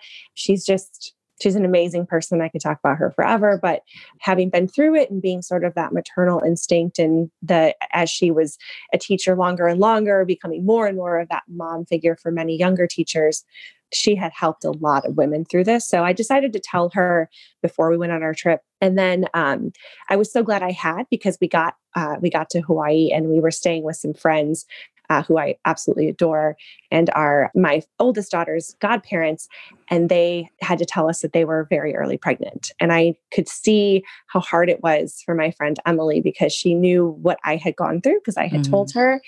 [0.53, 2.41] She's just, she's an amazing person.
[2.41, 3.59] I could talk about her forever.
[3.59, 3.81] But
[4.19, 8.29] having been through it and being sort of that maternal instinct, and the, as she
[8.29, 8.57] was
[8.93, 12.55] a teacher longer and longer, becoming more and more of that mom figure for many
[12.55, 13.43] younger teachers,
[13.91, 15.87] she had helped a lot of women through this.
[15.87, 17.29] So I decided to tell her
[17.61, 18.61] before we went on our trip.
[18.81, 19.71] And then um,
[20.09, 23.29] I was so glad I had because we got uh, we got to Hawaii and
[23.29, 24.65] we were staying with some friends
[25.13, 26.57] uh, who I absolutely adore,
[26.89, 29.47] and are my oldest daughter's godparents.
[29.89, 32.71] And they had to tell us that they were very early pregnant.
[32.79, 37.09] And I could see how hard it was for my friend Emily because she knew
[37.21, 38.71] what I had gone through because I had mm.
[38.71, 39.21] told her.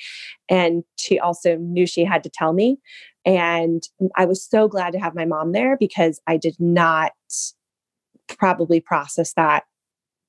[0.50, 2.80] And she also knew she had to tell me.
[3.26, 3.84] And
[4.16, 7.12] I was so glad to have my mom there because I did not
[8.28, 9.66] probably process that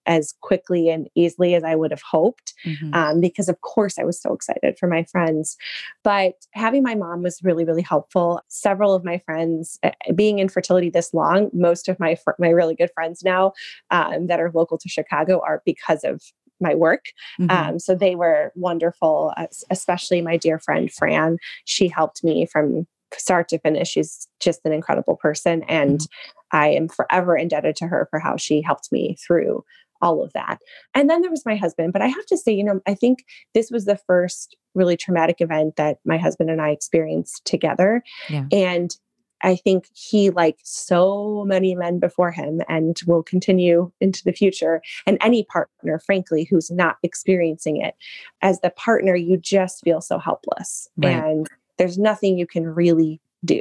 [0.06, 2.94] as quickly and easily as I would have hoped, mm-hmm.
[2.94, 5.56] um, because of course I was so excited for my friends.
[6.02, 8.40] But having my mom was really, really helpful.
[8.48, 12.50] Several of my friends, uh, being in fertility this long, most of my fr- my
[12.50, 13.52] really good friends now
[13.90, 16.22] um, that are local to Chicago are because of
[16.60, 17.06] my work.
[17.40, 17.50] Mm-hmm.
[17.50, 19.34] Um, so they were wonderful,
[19.70, 21.38] especially my dear friend Fran.
[21.64, 23.88] She helped me from start to finish.
[23.88, 25.62] She's just an incredible person.
[25.64, 26.56] And mm-hmm.
[26.56, 29.64] I am forever indebted to her for how she helped me through
[30.02, 30.58] all of that.
[30.94, 31.92] And then there was my husband.
[31.92, 35.40] But I have to say, you know, I think this was the first really traumatic
[35.40, 38.02] event that my husband and I experienced together.
[38.28, 38.46] Yeah.
[38.52, 38.96] And
[39.42, 44.80] I think he, like so many men before him, and will continue into the future,
[45.06, 47.94] and any partner, frankly, who's not experiencing it,
[48.40, 50.88] as the partner, you just feel so helpless.
[50.96, 51.12] Right.
[51.12, 53.60] And there's nothing you can really do.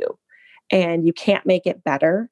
[0.71, 2.30] And you can't make it better.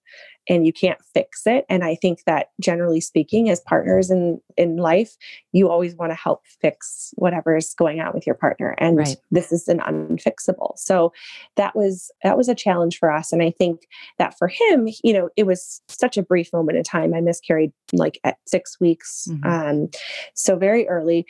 [0.49, 1.65] And you can't fix it.
[1.69, 5.15] And I think that generally speaking, as partners in, in life,
[5.51, 8.75] you always want to help fix whatever is going on with your partner.
[8.77, 9.15] And right.
[9.31, 10.77] this is an unfixable.
[10.77, 11.13] So
[11.55, 13.31] that was that was a challenge for us.
[13.31, 13.81] And I think
[14.17, 17.13] that for him, you know, it was such a brief moment in time.
[17.13, 19.27] I miscarried like at six weeks.
[19.29, 19.49] Mm-hmm.
[19.49, 19.89] Um,
[20.33, 21.25] so very early.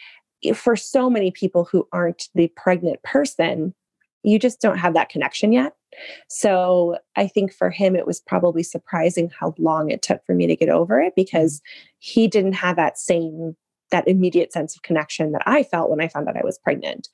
[0.56, 3.74] For so many people who aren't the pregnant person,
[4.24, 5.74] you just don't have that connection yet.
[6.30, 10.48] So I think for him, it was probably surprising how long it took for me
[10.48, 11.62] to get over it because
[12.00, 13.56] he didn't have that same,
[13.92, 17.10] that immediate sense of connection that I felt when I found out I was pregnant.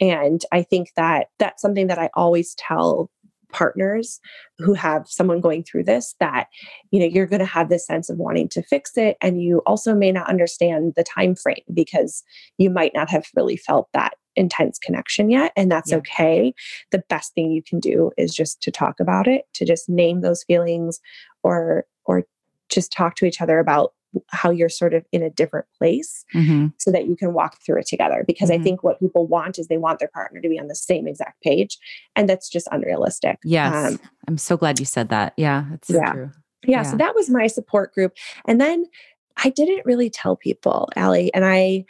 [0.00, 3.10] And I think that that's something that I always tell
[3.52, 4.20] partners
[4.58, 6.46] who have someone going through this that
[6.90, 9.58] you know you're going to have this sense of wanting to fix it and you
[9.66, 12.22] also may not understand the time frame because
[12.58, 15.96] you might not have really felt that intense connection yet and that's yeah.
[15.96, 16.54] okay
[16.92, 20.20] the best thing you can do is just to talk about it to just name
[20.20, 21.00] those feelings
[21.42, 22.24] or or
[22.68, 23.92] just talk to each other about
[24.28, 26.66] how you're sort of in a different place mm-hmm.
[26.78, 28.60] so that you can walk through it together because mm-hmm.
[28.60, 31.06] i think what people want is they want their partner to be on the same
[31.06, 31.78] exact page
[32.16, 36.12] and that's just unrealistic yes um, i'm so glad you said that yeah it's yeah.
[36.12, 36.30] true
[36.64, 38.12] yeah, yeah so that was my support group
[38.46, 38.84] and then
[39.44, 41.84] i didn't really tell people Allie and i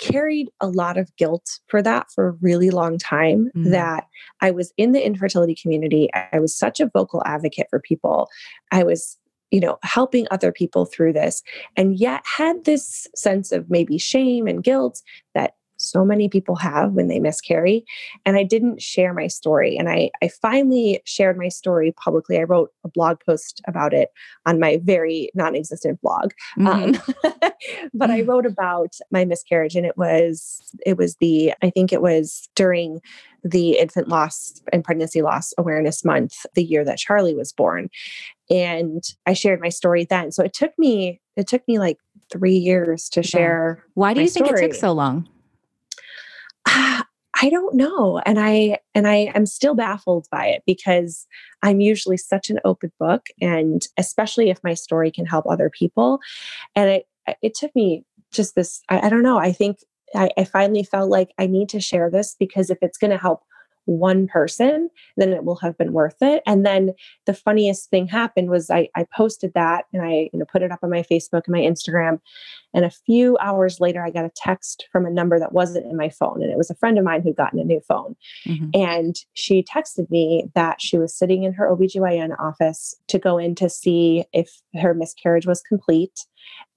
[0.00, 3.70] carried a lot of guilt for that for a really long time mm-hmm.
[3.70, 4.06] that
[4.40, 6.08] I was in the infertility community.
[6.14, 8.28] I was such a vocal advocate for people.
[8.72, 9.16] I was
[9.50, 11.42] you know helping other people through this
[11.76, 15.02] and yet had this sense of maybe shame and guilt
[15.34, 17.84] that so many people have when they miscarry.
[18.26, 19.76] And I didn't share my story.
[19.76, 22.38] And I, I finally shared my story publicly.
[22.38, 24.10] I wrote a blog post about it
[24.46, 26.32] on my very non existent blog.
[26.58, 26.66] Mm-hmm.
[26.66, 27.50] Um,
[27.94, 32.02] but I wrote about my miscarriage and it was, it was the, I think it
[32.02, 33.00] was during
[33.42, 37.88] the infant loss and pregnancy loss awareness month, the year that Charlie was born.
[38.50, 40.30] And I shared my story then.
[40.30, 41.96] So it took me, it took me like
[42.30, 43.84] three years to share.
[43.94, 44.60] Why do you think story.
[44.60, 45.26] it took so long?
[46.70, 47.04] Ah,
[47.42, 48.18] I don't know.
[48.26, 51.26] And I and I am still baffled by it because
[51.62, 56.20] I'm usually such an open book and especially if my story can help other people.
[56.76, 57.06] And it
[57.42, 59.38] it took me just this, I, I don't know.
[59.38, 59.78] I think
[60.14, 63.18] I, I finally felt like I need to share this because if it's going to
[63.18, 63.42] help
[63.86, 66.42] one person, then it will have been worth it.
[66.46, 66.92] And then
[67.26, 70.70] the funniest thing happened was I, I posted that and I you know put it
[70.70, 72.20] up on my Facebook and my Instagram.
[72.72, 75.96] And a few hours later, I got a text from a number that wasn't in
[75.96, 76.42] my phone.
[76.42, 78.16] And it was a friend of mine who'd gotten a new phone.
[78.46, 78.70] Mm-hmm.
[78.74, 83.54] And she texted me that she was sitting in her OBGYN office to go in
[83.56, 86.26] to see if her miscarriage was complete.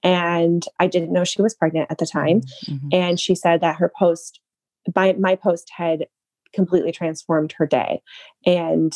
[0.02, 2.42] And I didn't know she was pregnant at the time.
[2.66, 2.88] Mm-hmm.
[2.92, 4.40] And she said that her post,
[4.92, 6.06] by my post had
[6.54, 8.00] completely transformed her day.
[8.46, 8.94] And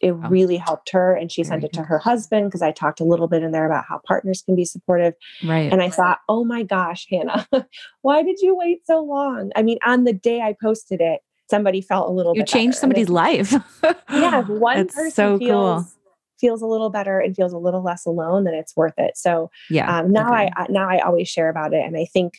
[0.00, 0.28] it oh.
[0.28, 1.14] really helped her.
[1.14, 3.66] And she sent it to her husband because I talked a little bit in there
[3.66, 5.14] about how partners can be supportive.
[5.44, 5.72] Right.
[5.72, 7.48] And I thought, oh my gosh, Hannah,
[8.02, 9.50] why did you wait so long?
[9.56, 12.80] I mean, on the day I posted it, somebody felt a little you changed better.
[12.80, 13.54] somebody's life.
[14.10, 14.42] yeah.
[14.46, 15.92] One That's person so feels, cool.
[16.38, 19.16] feels a little better and feels a little less alone, then it's worth it.
[19.16, 19.98] So yeah.
[19.98, 20.50] Um, now okay.
[20.54, 21.84] I now I always share about it.
[21.84, 22.34] And I think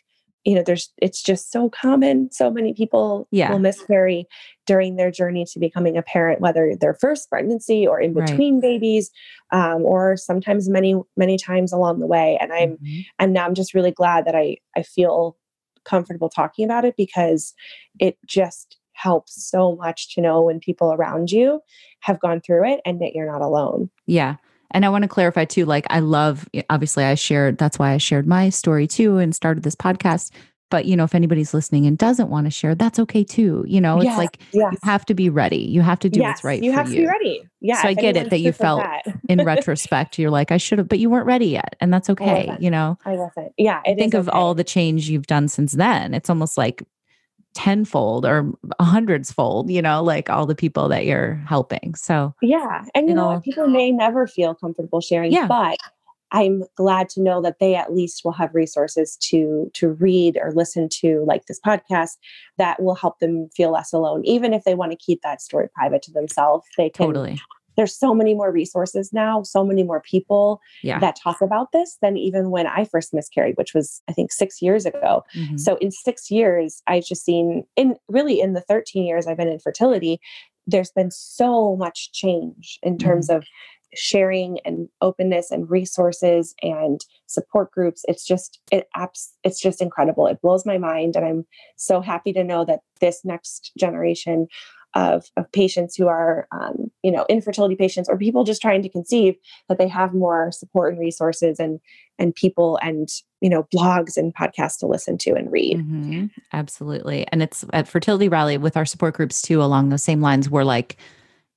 [0.45, 3.51] you know there's it's just so common so many people yeah.
[3.51, 4.25] will miscarry
[4.65, 8.61] during their journey to becoming a parent whether their first pregnancy or in between right.
[8.61, 9.11] babies
[9.51, 12.99] um, or sometimes many many times along the way and i'm mm-hmm.
[13.19, 15.37] and now i'm just really glad that i i feel
[15.85, 17.53] comfortable talking about it because
[17.99, 21.61] it just helps so much to know when people around you
[22.01, 24.35] have gone through it and that you're not alone yeah
[24.71, 27.97] and I want to clarify too, like I love, obviously I shared, that's why I
[27.97, 30.31] shared my story too and started this podcast.
[30.69, 33.65] But you know, if anybody's listening and doesn't want to share, that's okay too.
[33.67, 34.71] You know, yes, it's like yes.
[34.73, 35.57] you have to be ready.
[35.57, 36.61] You have to do yes, what's right.
[36.61, 37.43] You have to be ready.
[37.59, 37.81] Yeah.
[37.81, 39.03] So I get it that you felt that.
[39.27, 41.75] in retrospect, you're like, I should have, but you weren't ready yet.
[41.79, 42.55] And that's okay.
[42.59, 43.51] You know, I love it.
[43.57, 43.81] Yeah.
[43.81, 44.37] think of okay.
[44.37, 46.13] all the change you've done since then.
[46.13, 46.83] It's almost like
[47.53, 51.95] tenfold or hundreds fold, you know, like all the people that you're helping.
[51.95, 52.85] So, yeah.
[52.93, 55.47] And you know, know people may never feel comfortable sharing, yeah.
[55.47, 55.77] but
[56.31, 60.51] I'm glad to know that they at least will have resources to to read or
[60.51, 62.17] listen to like this podcast
[62.57, 65.67] that will help them feel less alone even if they want to keep that story
[65.73, 67.41] private to themselves they can totally
[67.79, 70.99] there's so many more resources now, so many more people yeah.
[70.99, 74.61] that talk about this than even when I first miscarried, which was I think six
[74.61, 75.23] years ago.
[75.33, 75.55] Mm-hmm.
[75.55, 79.47] So in six years, I've just seen in really in the 13 years I've been
[79.47, 80.19] in fertility,
[80.67, 83.37] there's been so much change in terms mm-hmm.
[83.37, 83.45] of
[83.95, 90.27] sharing and openness and resources and support groups it's just it apps it's just incredible
[90.27, 91.43] it blows my mind and i'm
[91.75, 94.45] so happy to know that this next generation
[94.95, 98.89] of, of patients who are, um, you know, infertility patients or people just trying to
[98.89, 99.35] conceive
[99.67, 101.79] that they have more support and resources and
[102.17, 103.07] and people and
[103.39, 105.77] you know blogs and podcasts to listen to and read.
[105.77, 106.25] Mm-hmm.
[106.53, 109.61] Absolutely, and it's at Fertility Rally with our support groups too.
[109.61, 110.97] Along those same lines, we're like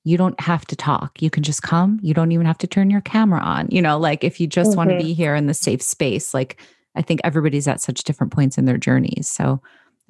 [0.05, 1.23] you don't have to talk.
[1.23, 2.01] You can just come.
[2.03, 3.69] You don't even have to turn your camera on.
[3.71, 4.77] You know, like if you just mm-hmm.
[4.79, 6.61] want to be here in the safe space, like
[6.95, 9.29] I think everybody's at such different points in their journeys.
[9.29, 9.61] So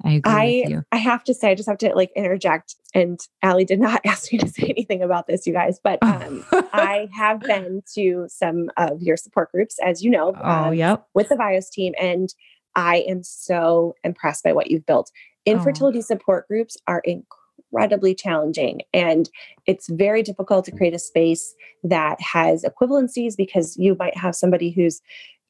[0.03, 2.75] I I, I have to say, I just have to like interject.
[2.93, 6.45] And Allie did not ask me to say anything about this, you guys, but um,
[6.51, 11.07] I have been to some of your support groups, as you know, oh, um, yep.
[11.13, 11.93] with the Vios team.
[11.99, 12.33] And
[12.75, 15.11] I am so impressed by what you've built.
[15.45, 16.01] Infertility oh.
[16.01, 18.81] support groups are incredibly challenging.
[18.93, 19.29] And
[19.65, 24.71] it's very difficult to create a space that has equivalencies because you might have somebody
[24.71, 25.01] who's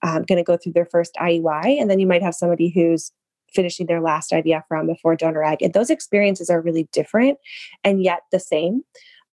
[0.04, 3.12] um, going to go through their first IUI, and then you might have somebody who's
[3.54, 5.62] finishing their last IVF round before donor egg.
[5.62, 7.38] And those experiences are really different
[7.84, 8.82] and yet the same.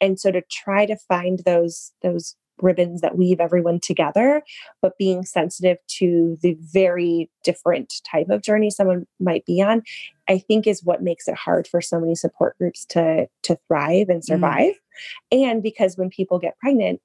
[0.00, 4.42] And so to try to find those those ribbons that weave everyone together,
[4.82, 9.82] but being sensitive to the very different type of journey someone might be on,
[10.28, 14.08] I think is what makes it hard for so many support groups to to thrive
[14.08, 14.24] and mm.
[14.24, 14.74] survive.
[15.32, 15.50] Mm.
[15.50, 17.00] And because when people get pregnant,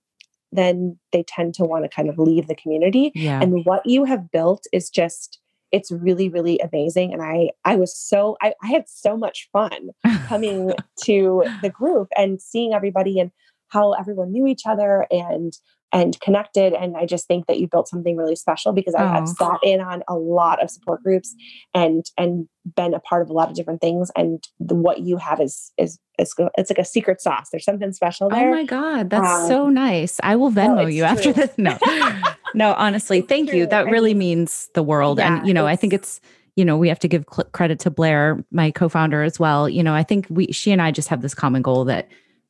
[0.51, 3.11] then they tend to want to kind of leave the community.
[3.16, 3.41] Yeah.
[3.41, 5.39] And what you have built is just
[5.74, 9.90] it's really really amazing and i i was so i, I had so much fun
[10.28, 10.72] coming
[11.04, 13.32] to the group and seeing everybody and
[13.68, 15.54] how everyone knew each other and
[15.94, 16.74] and connected.
[16.74, 19.80] And I just think that you built something really special because I, have sat in
[19.80, 21.36] on a lot of support groups
[21.74, 24.12] and and been a part of a lot of different things.
[24.18, 27.50] And the, what you have is is is it's like a secret sauce.
[27.52, 28.50] There's something special there.
[28.50, 30.20] Oh my god, that's um, so nice.
[30.24, 31.06] I will Venmo you true.
[31.06, 31.52] after this.
[31.58, 31.78] No,
[32.54, 33.66] no, honestly, thank you.
[33.66, 35.18] That really means the world.
[35.18, 36.22] Yeah, and you know, I think it's
[36.56, 39.82] you know we have to give cl- credit to blair my co-founder as well you
[39.82, 42.08] know i think we she and i just have this common goal that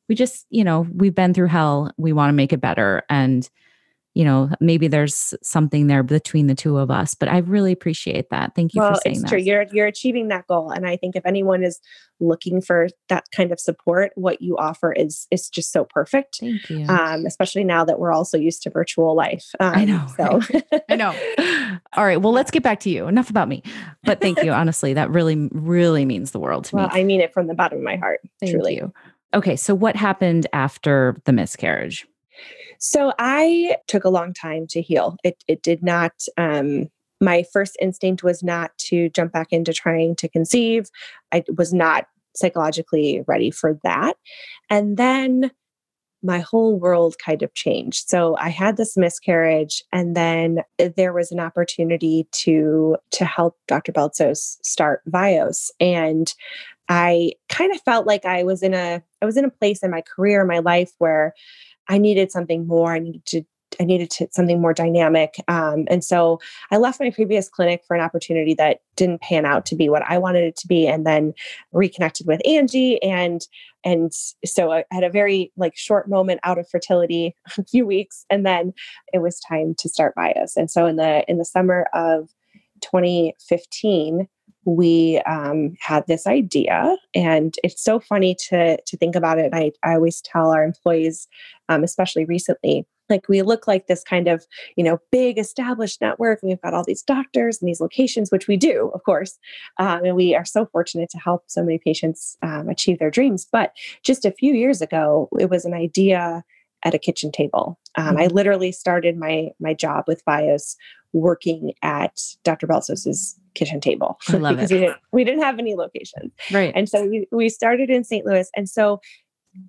[0.09, 1.91] we just, you know, we've been through hell.
[1.97, 3.03] We want to make it better.
[3.09, 3.49] And,
[4.13, 8.29] you know, maybe there's something there between the two of us, but I really appreciate
[8.29, 8.53] that.
[8.55, 9.29] Thank you well, for saying it's that.
[9.29, 9.39] True.
[9.39, 10.69] You're you're achieving that goal.
[10.69, 11.79] And I think if anyone is
[12.19, 16.37] looking for that kind of support, what you offer is is just so perfect.
[16.41, 16.85] Thank you.
[16.87, 19.45] Um, especially now that we're all so used to virtual life.
[19.59, 20.05] Um, I know.
[20.15, 20.41] So
[20.89, 21.15] I know.
[21.93, 22.21] All right.
[22.21, 23.07] Well, let's get back to you.
[23.07, 23.63] Enough about me.
[24.03, 24.51] But thank you.
[24.63, 27.01] Honestly, that really, really means the world to well, me.
[27.01, 28.21] I mean it from the bottom of my heart.
[28.39, 28.75] Thank truly.
[28.75, 28.93] You.
[29.33, 32.05] Okay, so what happened after the miscarriage?
[32.85, 35.15] So I took a long time to heal.
[35.23, 36.89] It it did not um
[37.21, 40.89] my first instinct was not to jump back into trying to conceive.
[41.31, 44.17] I was not psychologically ready for that.
[44.69, 45.51] And then
[46.21, 48.09] my whole world kind of changed.
[48.09, 50.59] So I had this miscarriage and then
[50.97, 53.93] there was an opportunity to to help Dr.
[53.93, 56.33] Beltsos start Vios and
[56.89, 59.91] I kind of felt like I was in a I was in a place in
[59.91, 61.33] my career, my life where
[61.87, 62.93] I needed something more.
[62.93, 63.45] I needed to
[63.79, 65.35] I needed to, something more dynamic.
[65.47, 66.39] Um, and so
[66.71, 70.03] I left my previous clinic for an opportunity that didn't pan out to be what
[70.03, 71.33] I wanted it to be, and then
[71.71, 73.01] reconnected with Angie.
[73.01, 73.45] And
[73.83, 74.13] and
[74.45, 78.45] so I had a very like short moment out of fertility, a few weeks, and
[78.45, 78.73] then
[79.11, 80.55] it was time to start Vios.
[80.55, 82.29] And so in the in the summer of
[82.81, 84.27] 2015
[84.65, 89.53] we um, had this idea and it's so funny to to think about it.
[89.53, 91.27] I, I always tell our employees
[91.69, 94.45] um, especially recently like we look like this kind of
[94.75, 98.47] you know big established network and we've got all these doctors and these locations which
[98.47, 99.37] we do of course
[99.77, 103.47] um, and we are so fortunate to help so many patients um, achieve their dreams.
[103.51, 106.43] But just a few years ago it was an idea
[106.85, 107.79] at a kitchen table.
[107.95, 108.17] Um, mm-hmm.
[108.17, 110.75] i literally started my my job with Vios
[111.13, 116.31] working at dr beltsos's kitchen table because we didn't, we didn't have any locations.
[116.51, 116.73] Right.
[116.75, 118.25] And so we, we started in St.
[118.25, 118.49] Louis.
[118.55, 118.99] And so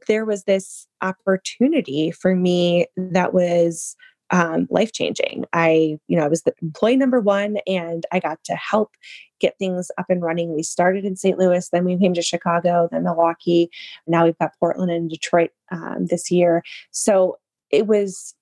[0.09, 3.97] there was this opportunity for me that was
[4.31, 5.45] um, life changing.
[5.53, 8.93] I, you know, I was the employee number one and I got to help
[9.39, 10.55] get things up and running.
[10.55, 11.39] We started in St.
[11.39, 13.69] Louis, then we came to Chicago, then Milwaukee.
[14.07, 16.63] Now we've got Portland and Detroit um, this year.
[16.91, 17.37] So
[17.71, 18.35] it was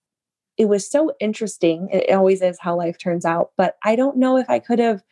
[0.59, 1.89] it was so interesting.
[1.93, 3.51] It always is how life turns out.
[3.57, 5.03] But I don't know if I could have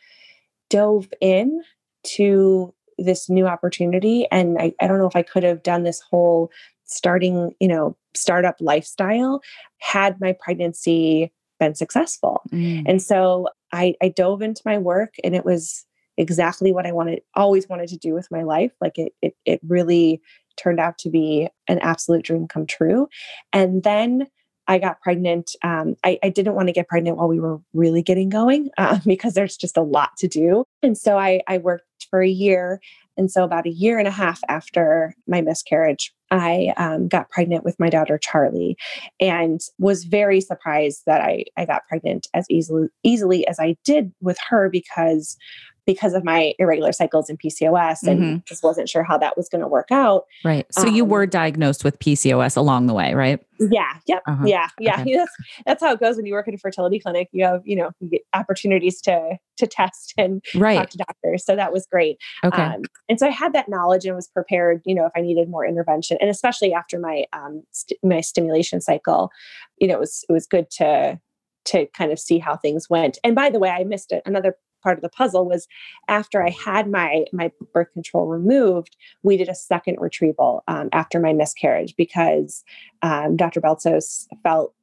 [0.69, 1.63] dove in
[2.03, 5.99] to this new opportunity and I, I don't know if i could have done this
[5.99, 6.51] whole
[6.85, 9.41] starting you know startup lifestyle
[9.79, 12.83] had my pregnancy been successful mm.
[12.87, 15.85] and so I, I dove into my work and it was
[16.17, 19.59] exactly what i wanted always wanted to do with my life like it it, it
[19.67, 20.21] really
[20.57, 23.07] turned out to be an absolute dream come true
[23.53, 24.27] and then
[24.71, 25.53] I got pregnant.
[25.63, 28.99] Um, I, I, didn't want to get pregnant while we were really getting going uh,
[29.05, 30.63] because there's just a lot to do.
[30.81, 32.79] And so I, I worked for a year
[33.17, 37.65] And so, about a year and a half after my miscarriage, I um, got pregnant
[37.65, 38.77] with my daughter Charlie,
[39.19, 44.13] and was very surprised that I I got pregnant as easily easily as I did
[44.21, 45.37] with her because
[45.85, 48.37] because of my irregular cycles and PCOS and mm-hmm.
[48.45, 50.25] just wasn't sure how that was going to work out.
[50.43, 50.65] Right.
[50.71, 53.39] So um, you were diagnosed with PCOS along the way, right?
[53.59, 53.93] Yeah.
[54.07, 54.23] Yep.
[54.27, 54.43] Uh-huh.
[54.45, 54.67] Yeah.
[54.79, 55.01] Yeah.
[55.01, 55.15] Okay.
[55.21, 55.31] That's,
[55.65, 57.29] that's how it goes when you work at a fertility clinic.
[57.31, 60.77] You have, you know, you get opportunities to to test and right.
[60.77, 61.45] talk to doctors.
[61.45, 62.17] So that was great.
[62.43, 62.61] Okay.
[62.61, 65.49] Um, and so I had that knowledge and was prepared, you know, if I needed
[65.49, 69.29] more intervention and especially after my um st- my stimulation cycle,
[69.77, 71.19] you know, it was it was good to
[71.65, 73.19] to kind of see how things went.
[73.23, 74.23] And by the way, I missed it.
[74.25, 75.67] Another part of the puzzle was
[76.07, 81.19] after I had my my birth control removed, we did a second retrieval um, after
[81.19, 82.63] my miscarriage because
[83.01, 83.61] um, Dr.
[83.61, 84.73] Beltsos felt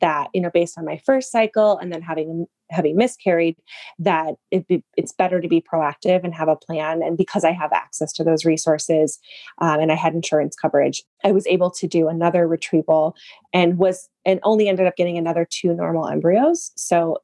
[0.00, 3.56] that you know based on my first cycle and then having having miscarried
[3.98, 7.52] that it be, it's better to be proactive and have a plan and because i
[7.52, 9.18] have access to those resources
[9.60, 13.14] um, and i had insurance coverage i was able to do another retrieval
[13.52, 17.18] and was and only ended up getting another two normal embryos so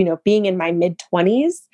[0.00, 1.68] you know, being in my mid 20s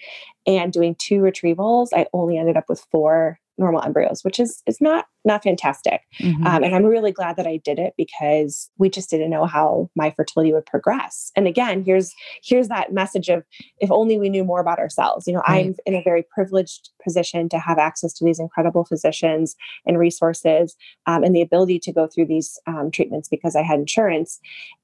[0.46, 4.80] and doing two retrievals, I only ended up with four normal embryos, which is is
[4.80, 6.02] not not fantastic.
[6.20, 6.46] Mm-hmm.
[6.46, 9.90] Um, and I'm really glad that I did it because we just didn't know how
[9.96, 11.32] my fertility would progress.
[11.34, 13.44] And again, here's here's that message of
[13.80, 15.26] if only we knew more about ourselves.
[15.26, 15.66] You know, right.
[15.66, 20.76] I'm in a very privileged position to have access to these incredible physicians and resources,
[21.06, 24.38] um, and the ability to go through these um, treatments because I had insurance.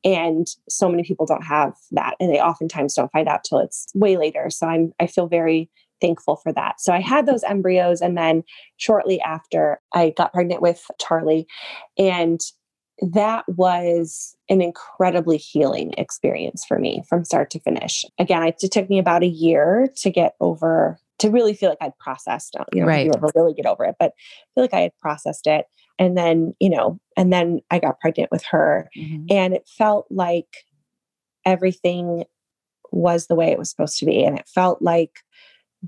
[0.04, 3.86] And so many people don't have that, and they oftentimes don't find out till it's
[3.94, 4.50] way later.
[4.50, 5.70] So I'm I feel very
[6.02, 6.80] thankful for that.
[6.80, 8.02] So I had those embryos.
[8.02, 8.42] And then
[8.76, 11.46] shortly after, I got pregnant with Charlie.
[11.96, 12.40] And
[13.00, 18.04] that was an incredibly healing experience for me from start to finish.
[18.18, 21.98] Again, it took me about a year to get over, to really feel like I'd
[21.98, 23.06] processed, you know, right.
[23.06, 25.66] you ever really get over it, but I feel like I had processed it.
[25.98, 28.90] And then, you know, and then I got pregnant with her.
[28.96, 29.26] Mm-hmm.
[29.30, 30.64] And it felt like
[31.44, 32.24] everything
[32.92, 34.22] was the way it was supposed to be.
[34.22, 35.20] And it felt like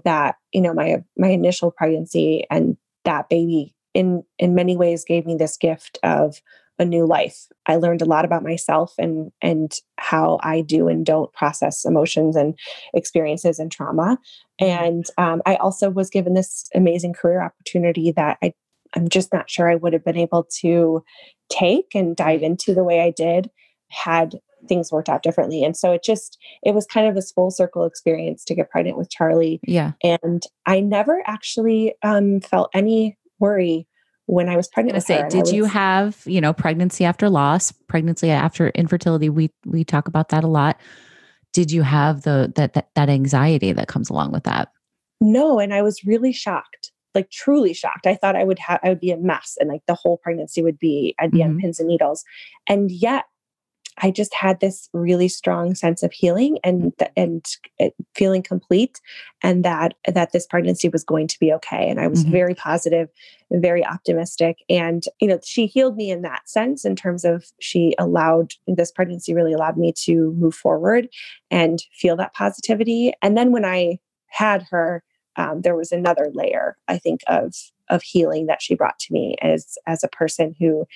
[0.04, 5.26] that you know my my initial pregnancy and that baby in in many ways gave
[5.26, 6.40] me this gift of
[6.78, 7.46] a new life.
[7.66, 12.36] I learned a lot about myself and and how i do and don't process emotions
[12.36, 12.58] and
[12.92, 14.18] experiences and trauma.
[14.58, 18.52] And um, i also was given this amazing career opportunity that i
[18.94, 21.02] i'm just not sure i would have been able to
[21.48, 23.50] take and dive into the way i did
[23.88, 24.38] had
[24.68, 25.62] things worked out differently.
[25.62, 28.96] And so it just, it was kind of this full circle experience to get pregnant
[28.96, 29.60] with Charlie.
[29.66, 29.92] Yeah.
[30.02, 33.86] And I never actually um, felt any worry
[34.26, 34.96] when I was pregnant.
[34.96, 35.28] I say, her.
[35.28, 39.28] did was, you have, you know, pregnancy after loss, pregnancy after infertility?
[39.28, 40.80] We we talk about that a lot.
[41.52, 44.70] Did you have the that that, that anxiety that comes along with that?
[45.20, 48.06] No, and I was really shocked like truly shocked.
[48.06, 50.62] I thought I would have I would be a mess and like the whole pregnancy
[50.62, 51.50] would be I'd be mm-hmm.
[51.50, 52.24] on pins and needles.
[52.68, 53.24] And yet
[53.98, 57.44] I just had this really strong sense of healing and and
[58.14, 59.00] feeling complete,
[59.42, 61.88] and that that this pregnancy was going to be okay.
[61.88, 62.32] And I was mm-hmm.
[62.32, 63.08] very positive,
[63.50, 67.94] very optimistic, and you know she healed me in that sense in terms of she
[67.98, 71.08] allowed this pregnancy really allowed me to move forward
[71.50, 73.12] and feel that positivity.
[73.22, 75.04] And then when I had her,
[75.36, 77.54] um, there was another layer, I think, of
[77.90, 80.86] of healing that she brought to me as as a person who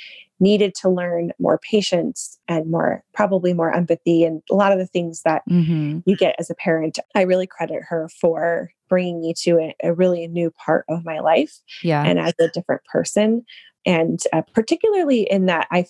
[0.40, 4.86] needed to learn more patience and more probably more empathy and a lot of the
[4.86, 5.98] things that mm-hmm.
[6.06, 9.92] you get as a parent i really credit her for bringing me to a, a
[9.92, 13.44] really new part of my life yeah and as a different person
[13.84, 15.84] and uh, particularly in that i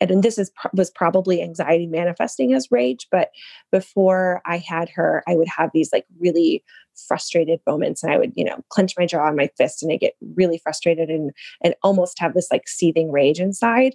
[0.00, 3.30] and this is was probably anxiety manifesting as rage but
[3.72, 6.62] before i had her i would have these like really
[7.06, 9.96] frustrated moments and i would you know clench my jaw and my fist and i
[9.96, 11.30] get really frustrated and
[11.62, 13.94] and almost have this like seething rage inside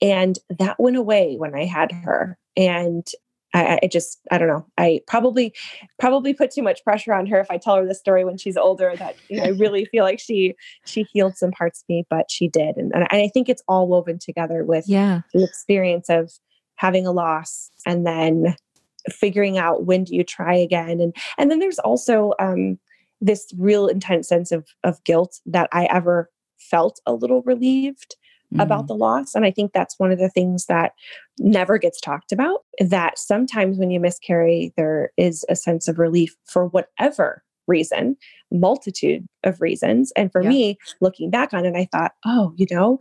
[0.00, 3.08] and that went away when i had her and
[3.54, 4.66] I, I, just I don't know.
[4.76, 5.54] I probably
[5.98, 8.56] probably put too much pressure on her if I tell her this story when she's
[8.56, 8.94] older.
[8.96, 12.30] That you know, I really feel like she she healed some parts of me, but
[12.30, 16.30] she did, and, and I think it's all woven together with yeah the experience of
[16.76, 18.54] having a loss and then
[19.12, 22.78] figuring out when do you try again, and and then there's also um,
[23.20, 28.16] this real intense sense of of guilt that I ever felt a little relieved
[28.54, 28.62] mm.
[28.62, 29.34] about the loss.
[29.34, 30.92] And I think that's one of the things that
[31.38, 36.36] never gets talked about that sometimes when you miscarry, there is a sense of relief
[36.44, 38.16] for whatever reason,
[38.50, 40.12] multitude of reasons.
[40.16, 40.48] And for yeah.
[40.48, 42.98] me, looking back on it, I thought, oh, you know,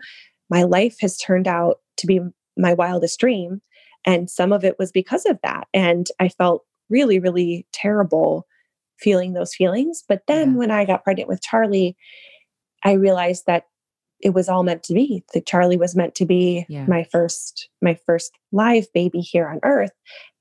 [0.49, 2.19] my life has turned out to be
[2.57, 3.61] my wildest dream.
[4.07, 5.67] And some of it was because of that.
[5.73, 8.47] And I felt really, really terrible
[8.97, 10.03] feeling those feelings.
[10.07, 10.57] But then yeah.
[10.57, 11.95] when I got pregnant with Charlie,
[12.83, 13.65] I realized that
[14.19, 15.23] it was all meant to be.
[15.33, 16.85] That Charlie was meant to be yeah.
[16.87, 19.91] my first my first live baby here on earth.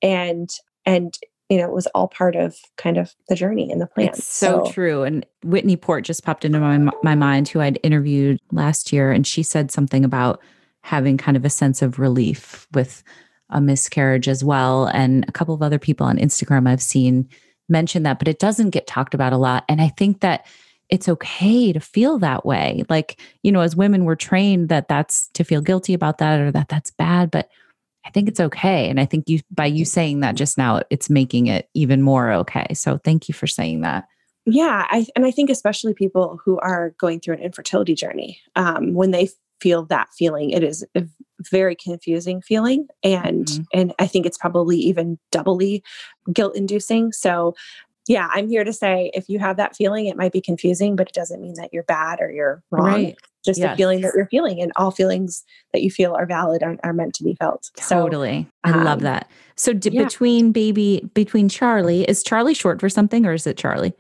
[0.01, 0.49] And
[0.87, 1.15] and
[1.49, 4.09] you know, it was all part of kind of the journey and the plan.
[4.09, 5.03] It's so, so, true.
[5.05, 9.27] And Whitney Port just popped into my my mind, who I'd interviewed last year, and
[9.27, 10.41] she said something about
[10.83, 13.03] having kind of a sense of relief with
[13.51, 14.87] a miscarriage as well.
[14.87, 17.29] And a couple of other people on Instagram I've seen
[17.69, 19.65] mention that, but it doesn't get talked about a lot.
[19.69, 20.47] And I think that
[20.89, 22.85] it's okay to feel that way.
[22.89, 26.53] Like, you know, as women, we're trained that that's to feel guilty about that or
[26.53, 27.49] that that's bad, but
[28.05, 28.89] I think it's okay.
[28.89, 32.33] And I think you, by you saying that just now, it's making it even more
[32.33, 32.73] okay.
[32.75, 34.07] So thank you for saying that.
[34.45, 34.87] Yeah.
[34.89, 39.11] I, and I think especially people who are going through an infertility journey, um, when
[39.11, 39.31] they
[39.61, 41.05] feel that feeling, it is a
[41.49, 42.89] very confusing feeling.
[43.03, 43.63] And, mm-hmm.
[43.73, 45.83] and I think it's probably even doubly
[46.33, 47.13] guilt inducing.
[47.13, 47.55] So
[48.09, 51.09] yeah, I'm here to say if you have that feeling, it might be confusing, but
[51.09, 52.87] it doesn't mean that you're bad or you're wrong.
[52.87, 53.17] Right.
[53.45, 53.75] Just yes.
[53.75, 56.93] a feeling that you're feeling, and all feelings that you feel are valid are, are
[56.93, 57.71] meant to be felt.
[57.77, 58.49] Totally.
[58.67, 59.31] So, I um, love that.
[59.55, 60.03] So, d- yeah.
[60.03, 63.93] between baby, between Charlie, is Charlie short for something or is it Charlie?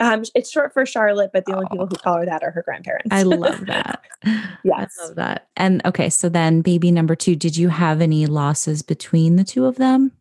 [0.00, 2.62] Um, it's short for Charlotte, but the only people who call her that are her
[2.62, 3.08] grandparents.
[3.10, 4.02] I love that.
[4.64, 4.96] yes.
[4.98, 5.48] I love that.
[5.56, 9.66] And okay, so then baby number two, did you have any losses between the two
[9.66, 10.12] of them?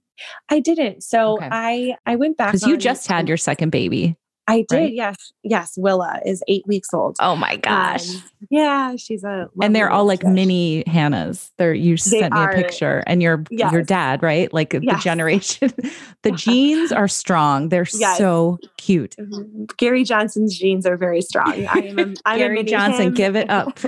[0.49, 1.03] I didn't.
[1.03, 1.47] So okay.
[1.49, 4.17] I I went back because you just had your second baby.
[4.49, 4.75] I did.
[4.75, 4.93] Right?
[4.93, 5.31] Yes.
[5.43, 5.77] Yes.
[5.77, 7.17] Willa is eight weeks old.
[7.19, 8.09] Oh my gosh.
[8.09, 8.95] Um, yeah.
[8.95, 11.51] She's a, and they're all like mini Hannahs.
[11.57, 13.71] They're, you they sent me a picture and your, yes.
[13.71, 14.51] your dad, right?
[14.51, 14.81] Like yes.
[14.81, 15.71] the generation,
[16.23, 17.69] the genes are strong.
[17.69, 18.17] They're yes.
[18.17, 19.15] so cute.
[19.19, 19.65] Mm-hmm.
[19.77, 21.67] Gary Johnson's genes are very strong.
[21.67, 23.13] I am a, I'm Gary Johnson, him.
[23.13, 23.79] give it up.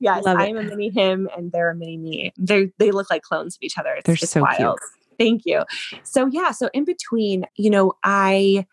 [0.00, 0.26] yes.
[0.26, 2.32] I am a mini him and they're a mini me.
[2.38, 3.94] They they look like clones of each other.
[3.94, 4.56] It's, they're it's so wild.
[4.56, 4.78] cute.
[5.18, 5.64] Thank you.
[6.02, 8.66] So yeah, so in between, you know, I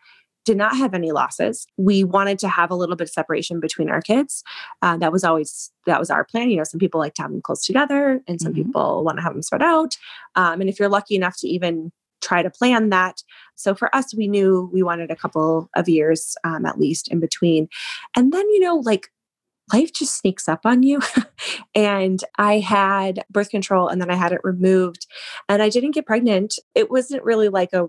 [0.44, 1.66] did not have any losses.
[1.76, 4.42] We wanted to have a little bit of separation between our kids.
[4.80, 6.50] Uh, that was always that was our plan.
[6.50, 8.62] You know, some people like to have them close together, and some mm-hmm.
[8.62, 9.96] people want to have them spread out.
[10.34, 13.22] Um, and if you're lucky enough to even try to plan that,
[13.56, 17.20] so for us, we knew we wanted a couple of years um, at least in
[17.20, 17.68] between.
[18.16, 19.08] And then you know, like
[19.72, 21.00] life just sneaks up on you.
[21.74, 25.06] and I had birth control and then I had it removed
[25.48, 26.54] and I didn't get pregnant.
[26.74, 27.88] It wasn't really like a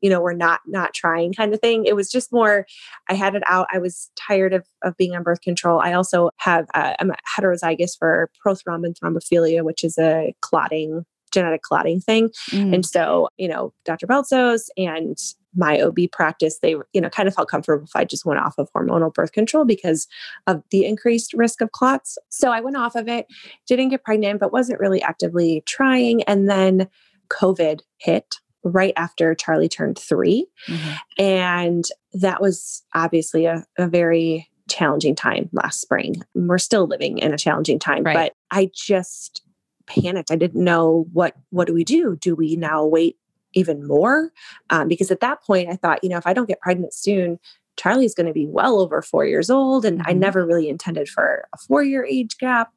[0.00, 1.84] you know we're not not trying kind of thing.
[1.84, 2.66] It was just more
[3.08, 5.80] i had it out i was tired of, of being on birth control.
[5.80, 12.00] I also have uh, i'm heterozygous for prothrombin thrombophilia which is a clotting genetic clotting
[12.00, 12.30] thing.
[12.50, 12.74] Mm.
[12.74, 15.18] and so you know dr beltsos and
[15.56, 18.54] my ob practice they you know kind of felt comfortable if i just went off
[18.58, 20.06] of hormonal birth control because
[20.46, 22.18] of the increased risk of clots.
[22.28, 23.26] So i went off of it
[23.66, 26.22] didn't get pregnant but wasn't really actively trying.
[26.24, 26.88] And then
[27.30, 28.36] covid hit
[28.68, 31.22] right after Charlie turned 3 mm-hmm.
[31.22, 36.16] And that was obviously a, a, very challenging time last spring.
[36.34, 38.14] We're still living in a challenging time, right.
[38.14, 39.42] but I just
[39.86, 40.30] panicked.
[40.30, 42.16] I didn't know what what do we do?
[42.16, 43.16] Do we now wait
[43.54, 44.30] even more?
[44.70, 47.38] Um, because at that point, I thought, you know, if I don't get pregnant soon,
[47.78, 49.84] Charlie's going to be well over four years old.
[49.84, 50.10] And mm-hmm.
[50.10, 52.72] I never really intended for a four year age gap.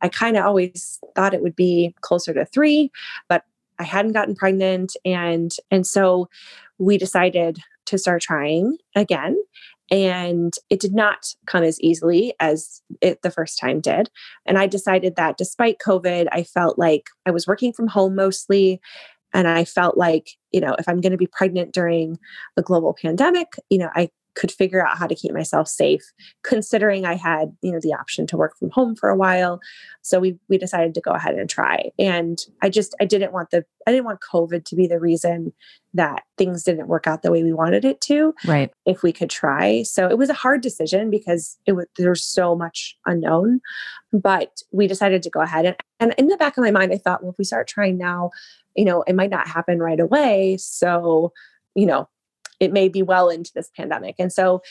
[0.00, 2.90] I kind of always thought it would be closer to three,
[3.28, 3.44] but
[3.78, 6.28] I hadn't gotten pregnant and and so
[6.78, 9.36] we decided to start trying again
[9.90, 14.10] and it did not come as easily as it the first time did
[14.46, 18.80] and I decided that despite covid I felt like I was working from home mostly
[19.32, 22.18] and I felt like you know if I'm going to be pregnant during
[22.56, 26.12] a global pandemic you know I could figure out how to keep myself safe
[26.42, 29.60] considering i had you know the option to work from home for a while.
[30.02, 31.90] So we we decided to go ahead and try.
[31.98, 35.52] And i just i didn't want the i didn't want covid to be the reason
[35.94, 38.72] that things didn't work out the way we wanted it to right.
[38.84, 39.82] if we could try.
[39.84, 43.60] So it was a hard decision because it was there's so much unknown
[44.12, 45.66] but we decided to go ahead.
[45.66, 47.98] And, and in the back of my mind i thought well if we start trying
[47.98, 48.30] now
[48.76, 50.56] you know it might not happen right away.
[50.58, 51.32] So
[51.74, 52.08] you know
[52.60, 54.16] it may be well into this pandemic.
[54.18, 54.62] And so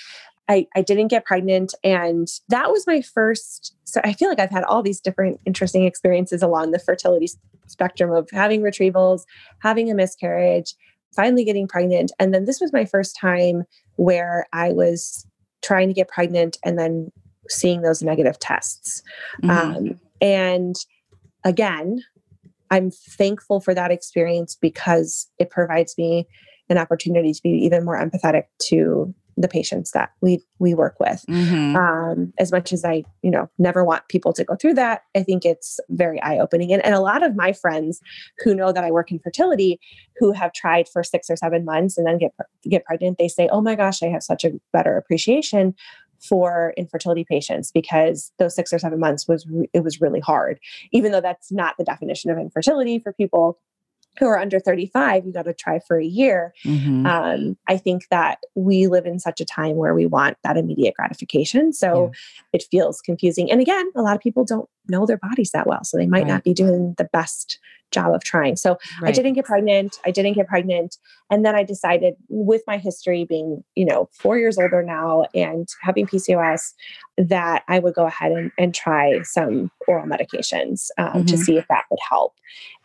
[0.49, 1.73] I, I didn't get pregnant.
[1.83, 3.75] And that was my first.
[3.85, 7.29] So I feel like I've had all these different interesting experiences along the fertility
[7.67, 9.23] spectrum of having retrievals,
[9.59, 10.75] having a miscarriage,
[11.15, 12.11] finally getting pregnant.
[12.19, 13.63] And then this was my first time
[13.95, 15.25] where I was
[15.61, 17.11] trying to get pregnant and then
[17.49, 19.01] seeing those negative tests.
[19.41, 19.49] Mm-hmm.
[19.49, 20.75] Um, and
[21.43, 22.03] again,
[22.69, 26.27] I'm thankful for that experience because it provides me
[26.69, 31.23] an opportunity to be even more empathetic to the patients that we we work with.
[31.29, 31.75] Mm-hmm.
[31.75, 35.23] Um, as much as I, you know, never want people to go through that, I
[35.23, 36.71] think it's very eye opening.
[36.71, 37.99] And, and a lot of my friends
[38.39, 39.79] who know that I work in fertility,
[40.17, 42.33] who have tried for six or seven months and then get
[42.63, 45.75] get pregnant, they say, "Oh my gosh, I have such a better appreciation
[46.21, 50.57] for infertility patients because those six or seven months was re- it was really hard
[50.93, 53.59] even though that's not the definition of infertility for people
[54.19, 57.05] who are under 35 you got to try for a year mm-hmm.
[57.05, 60.93] um, i think that we live in such a time where we want that immediate
[60.95, 62.49] gratification so yeah.
[62.53, 65.83] it feels confusing and again a lot of people don't know their bodies that well
[65.83, 66.27] so they might right.
[66.27, 67.59] not be doing the best
[67.91, 69.09] job of trying so right.
[69.09, 70.97] i didn't get pregnant i didn't get pregnant
[71.29, 75.69] and then i decided with my history being you know four years older now and
[75.81, 76.73] having pcos
[77.17, 81.25] that i would go ahead and, and try some oral medications um, mm-hmm.
[81.25, 82.33] to see if that would help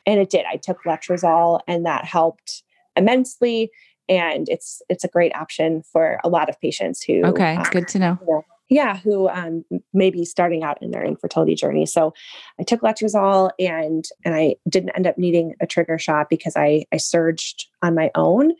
[0.08, 0.46] and it did.
[0.50, 2.62] I took letrozole and that helped
[2.96, 3.70] immensely.
[4.08, 7.86] And it's it's a great option for a lot of patients who Okay, um, good
[7.88, 8.18] to know.
[8.22, 11.86] You know yeah, who um, may be starting out in their infertility journey.
[11.86, 12.12] So
[12.60, 16.84] I took letrozole and and I didn't end up needing a trigger shot because I
[16.92, 18.52] I surged on my own,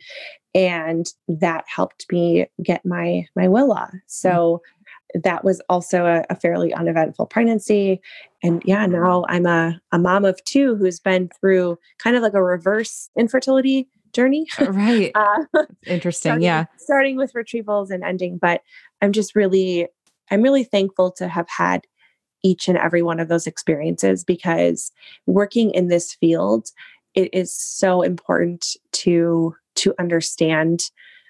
[0.55, 3.91] and that helped me get my my Willa.
[4.07, 4.75] So mm-hmm
[5.13, 7.99] that was also a, a, fairly uneventful pregnancy.
[8.43, 12.33] And yeah, now I'm a, a mom of two who's been through kind of like
[12.33, 14.47] a reverse infertility journey.
[14.59, 15.11] Uh, right.
[15.15, 16.29] Uh, Interesting.
[16.29, 16.65] starting, yeah.
[16.77, 18.37] Starting with retrievals and ending.
[18.37, 18.61] But
[19.01, 19.87] I'm just really,
[20.29, 21.85] I'm really thankful to have had
[22.43, 24.91] each and every one of those experiences because
[25.25, 26.69] working in this field,
[27.15, 30.81] it is so important to to understand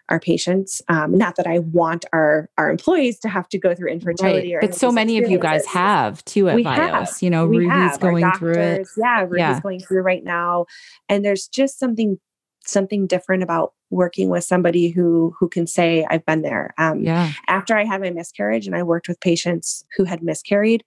[0.09, 0.81] our patients.
[0.89, 4.61] Um, not that I want our our employees to have to go through infertility, right.
[4.61, 6.77] but so many of you guys have too at we Vios.
[6.77, 7.21] Have.
[7.21, 8.87] You know, we Ruby's going doctors, through it.
[8.97, 9.59] Yeah, Ruby's yeah.
[9.61, 10.65] going through right now,
[11.07, 12.19] and there's just something
[12.65, 16.73] something different about working with somebody who who can say I've been there.
[16.77, 17.31] Um, yeah.
[17.47, 20.83] After I had my miscarriage, and I worked with patients who had miscarried,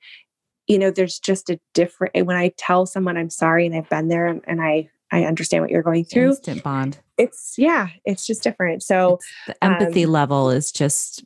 [0.67, 2.27] you know, there's just a different.
[2.27, 5.63] When I tell someone I'm sorry and I've been there, and, and I I understand
[5.63, 6.31] what you're going through.
[6.31, 6.99] Instant bond.
[7.19, 8.83] It's yeah, it's just different.
[8.83, 11.23] So it's, the empathy um, level is just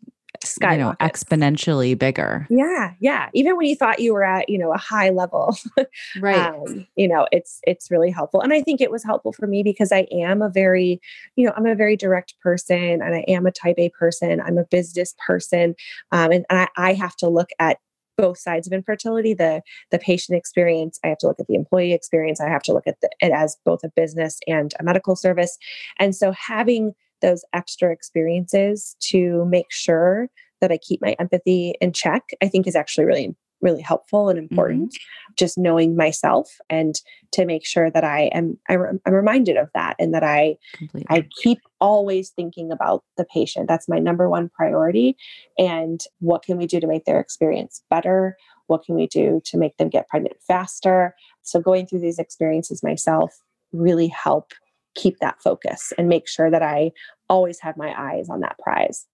[0.60, 2.46] you know exponentially bigger.
[2.50, 3.28] Yeah, yeah.
[3.32, 5.56] Even when you thought you were at you know a high level,
[6.20, 6.52] right?
[6.52, 9.62] Um, you know, it's it's really helpful, and I think it was helpful for me
[9.62, 11.00] because I am a very
[11.36, 14.40] you know I'm a very direct person, and I am a Type A person.
[14.40, 15.76] I'm a business person,
[16.10, 17.78] um, and, and I, I have to look at
[18.16, 21.92] both sides of infertility the the patient experience i have to look at the employee
[21.92, 25.16] experience i have to look at the, it as both a business and a medical
[25.16, 25.58] service.
[25.98, 30.28] And so having those extra experiences to make sure
[30.60, 34.38] that i keep my empathy in check i think is actually really really helpful and
[34.38, 35.32] important mm-hmm.
[35.36, 37.00] just knowing myself and
[37.32, 41.06] to make sure that i am i'm reminded of that and that i Completely.
[41.08, 43.68] i keep always thinking about the patient.
[43.68, 45.16] That's my number one priority.
[45.58, 48.36] And what can we do to make their experience better?
[48.66, 51.14] What can we do to make them get pregnant faster?
[51.42, 53.38] So going through these experiences myself
[53.72, 54.52] really help
[54.94, 56.90] keep that focus and make sure that i
[57.28, 59.04] always have my eyes on that prize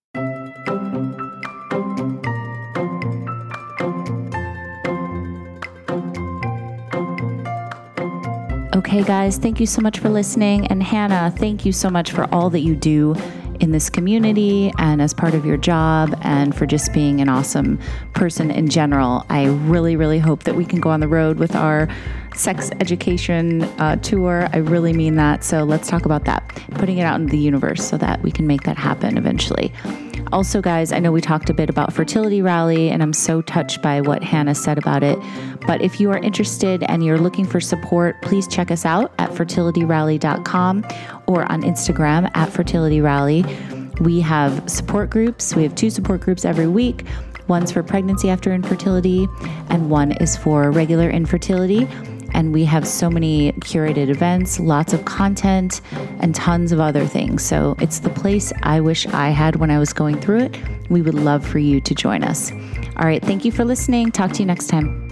[8.75, 10.67] Okay, guys, thank you so much for listening.
[10.69, 13.15] And Hannah, thank you so much for all that you do
[13.61, 17.79] in this community and as part of your job and for just being an awesome
[18.15, 19.27] person in general.
[19.29, 21.87] I really, really hope that we can go on the road with our
[22.35, 24.49] sex education uh, tour.
[24.53, 25.45] I really mean that.
[25.45, 28.47] So let's talk about that, putting it out in the universe so that we can
[28.47, 29.73] make that happen eventually.
[30.33, 33.83] Also, guys, I know we talked a bit about Fertility Rally, and I'm so touched
[33.83, 35.19] by what Hannah said about it.
[35.67, 39.31] But if you are interested and you're looking for support, please check us out at
[39.31, 40.87] fertilityrally.com
[41.27, 44.01] or on Instagram at fertilityrally.
[44.01, 45.55] We have support groups.
[45.55, 47.05] We have two support groups every week.
[47.49, 49.29] One's for pregnancy after infertility,
[49.69, 51.87] and one is for regular infertility.
[52.35, 55.81] And we have so many curated events, lots of content,
[56.21, 57.45] and tons of other things.
[57.45, 60.59] So it's the place I wish I had when I was going through it.
[60.91, 62.51] We would love for you to join us.
[62.97, 63.23] All right.
[63.23, 64.13] Thank you for listening.
[64.13, 65.12] Talk to you next time.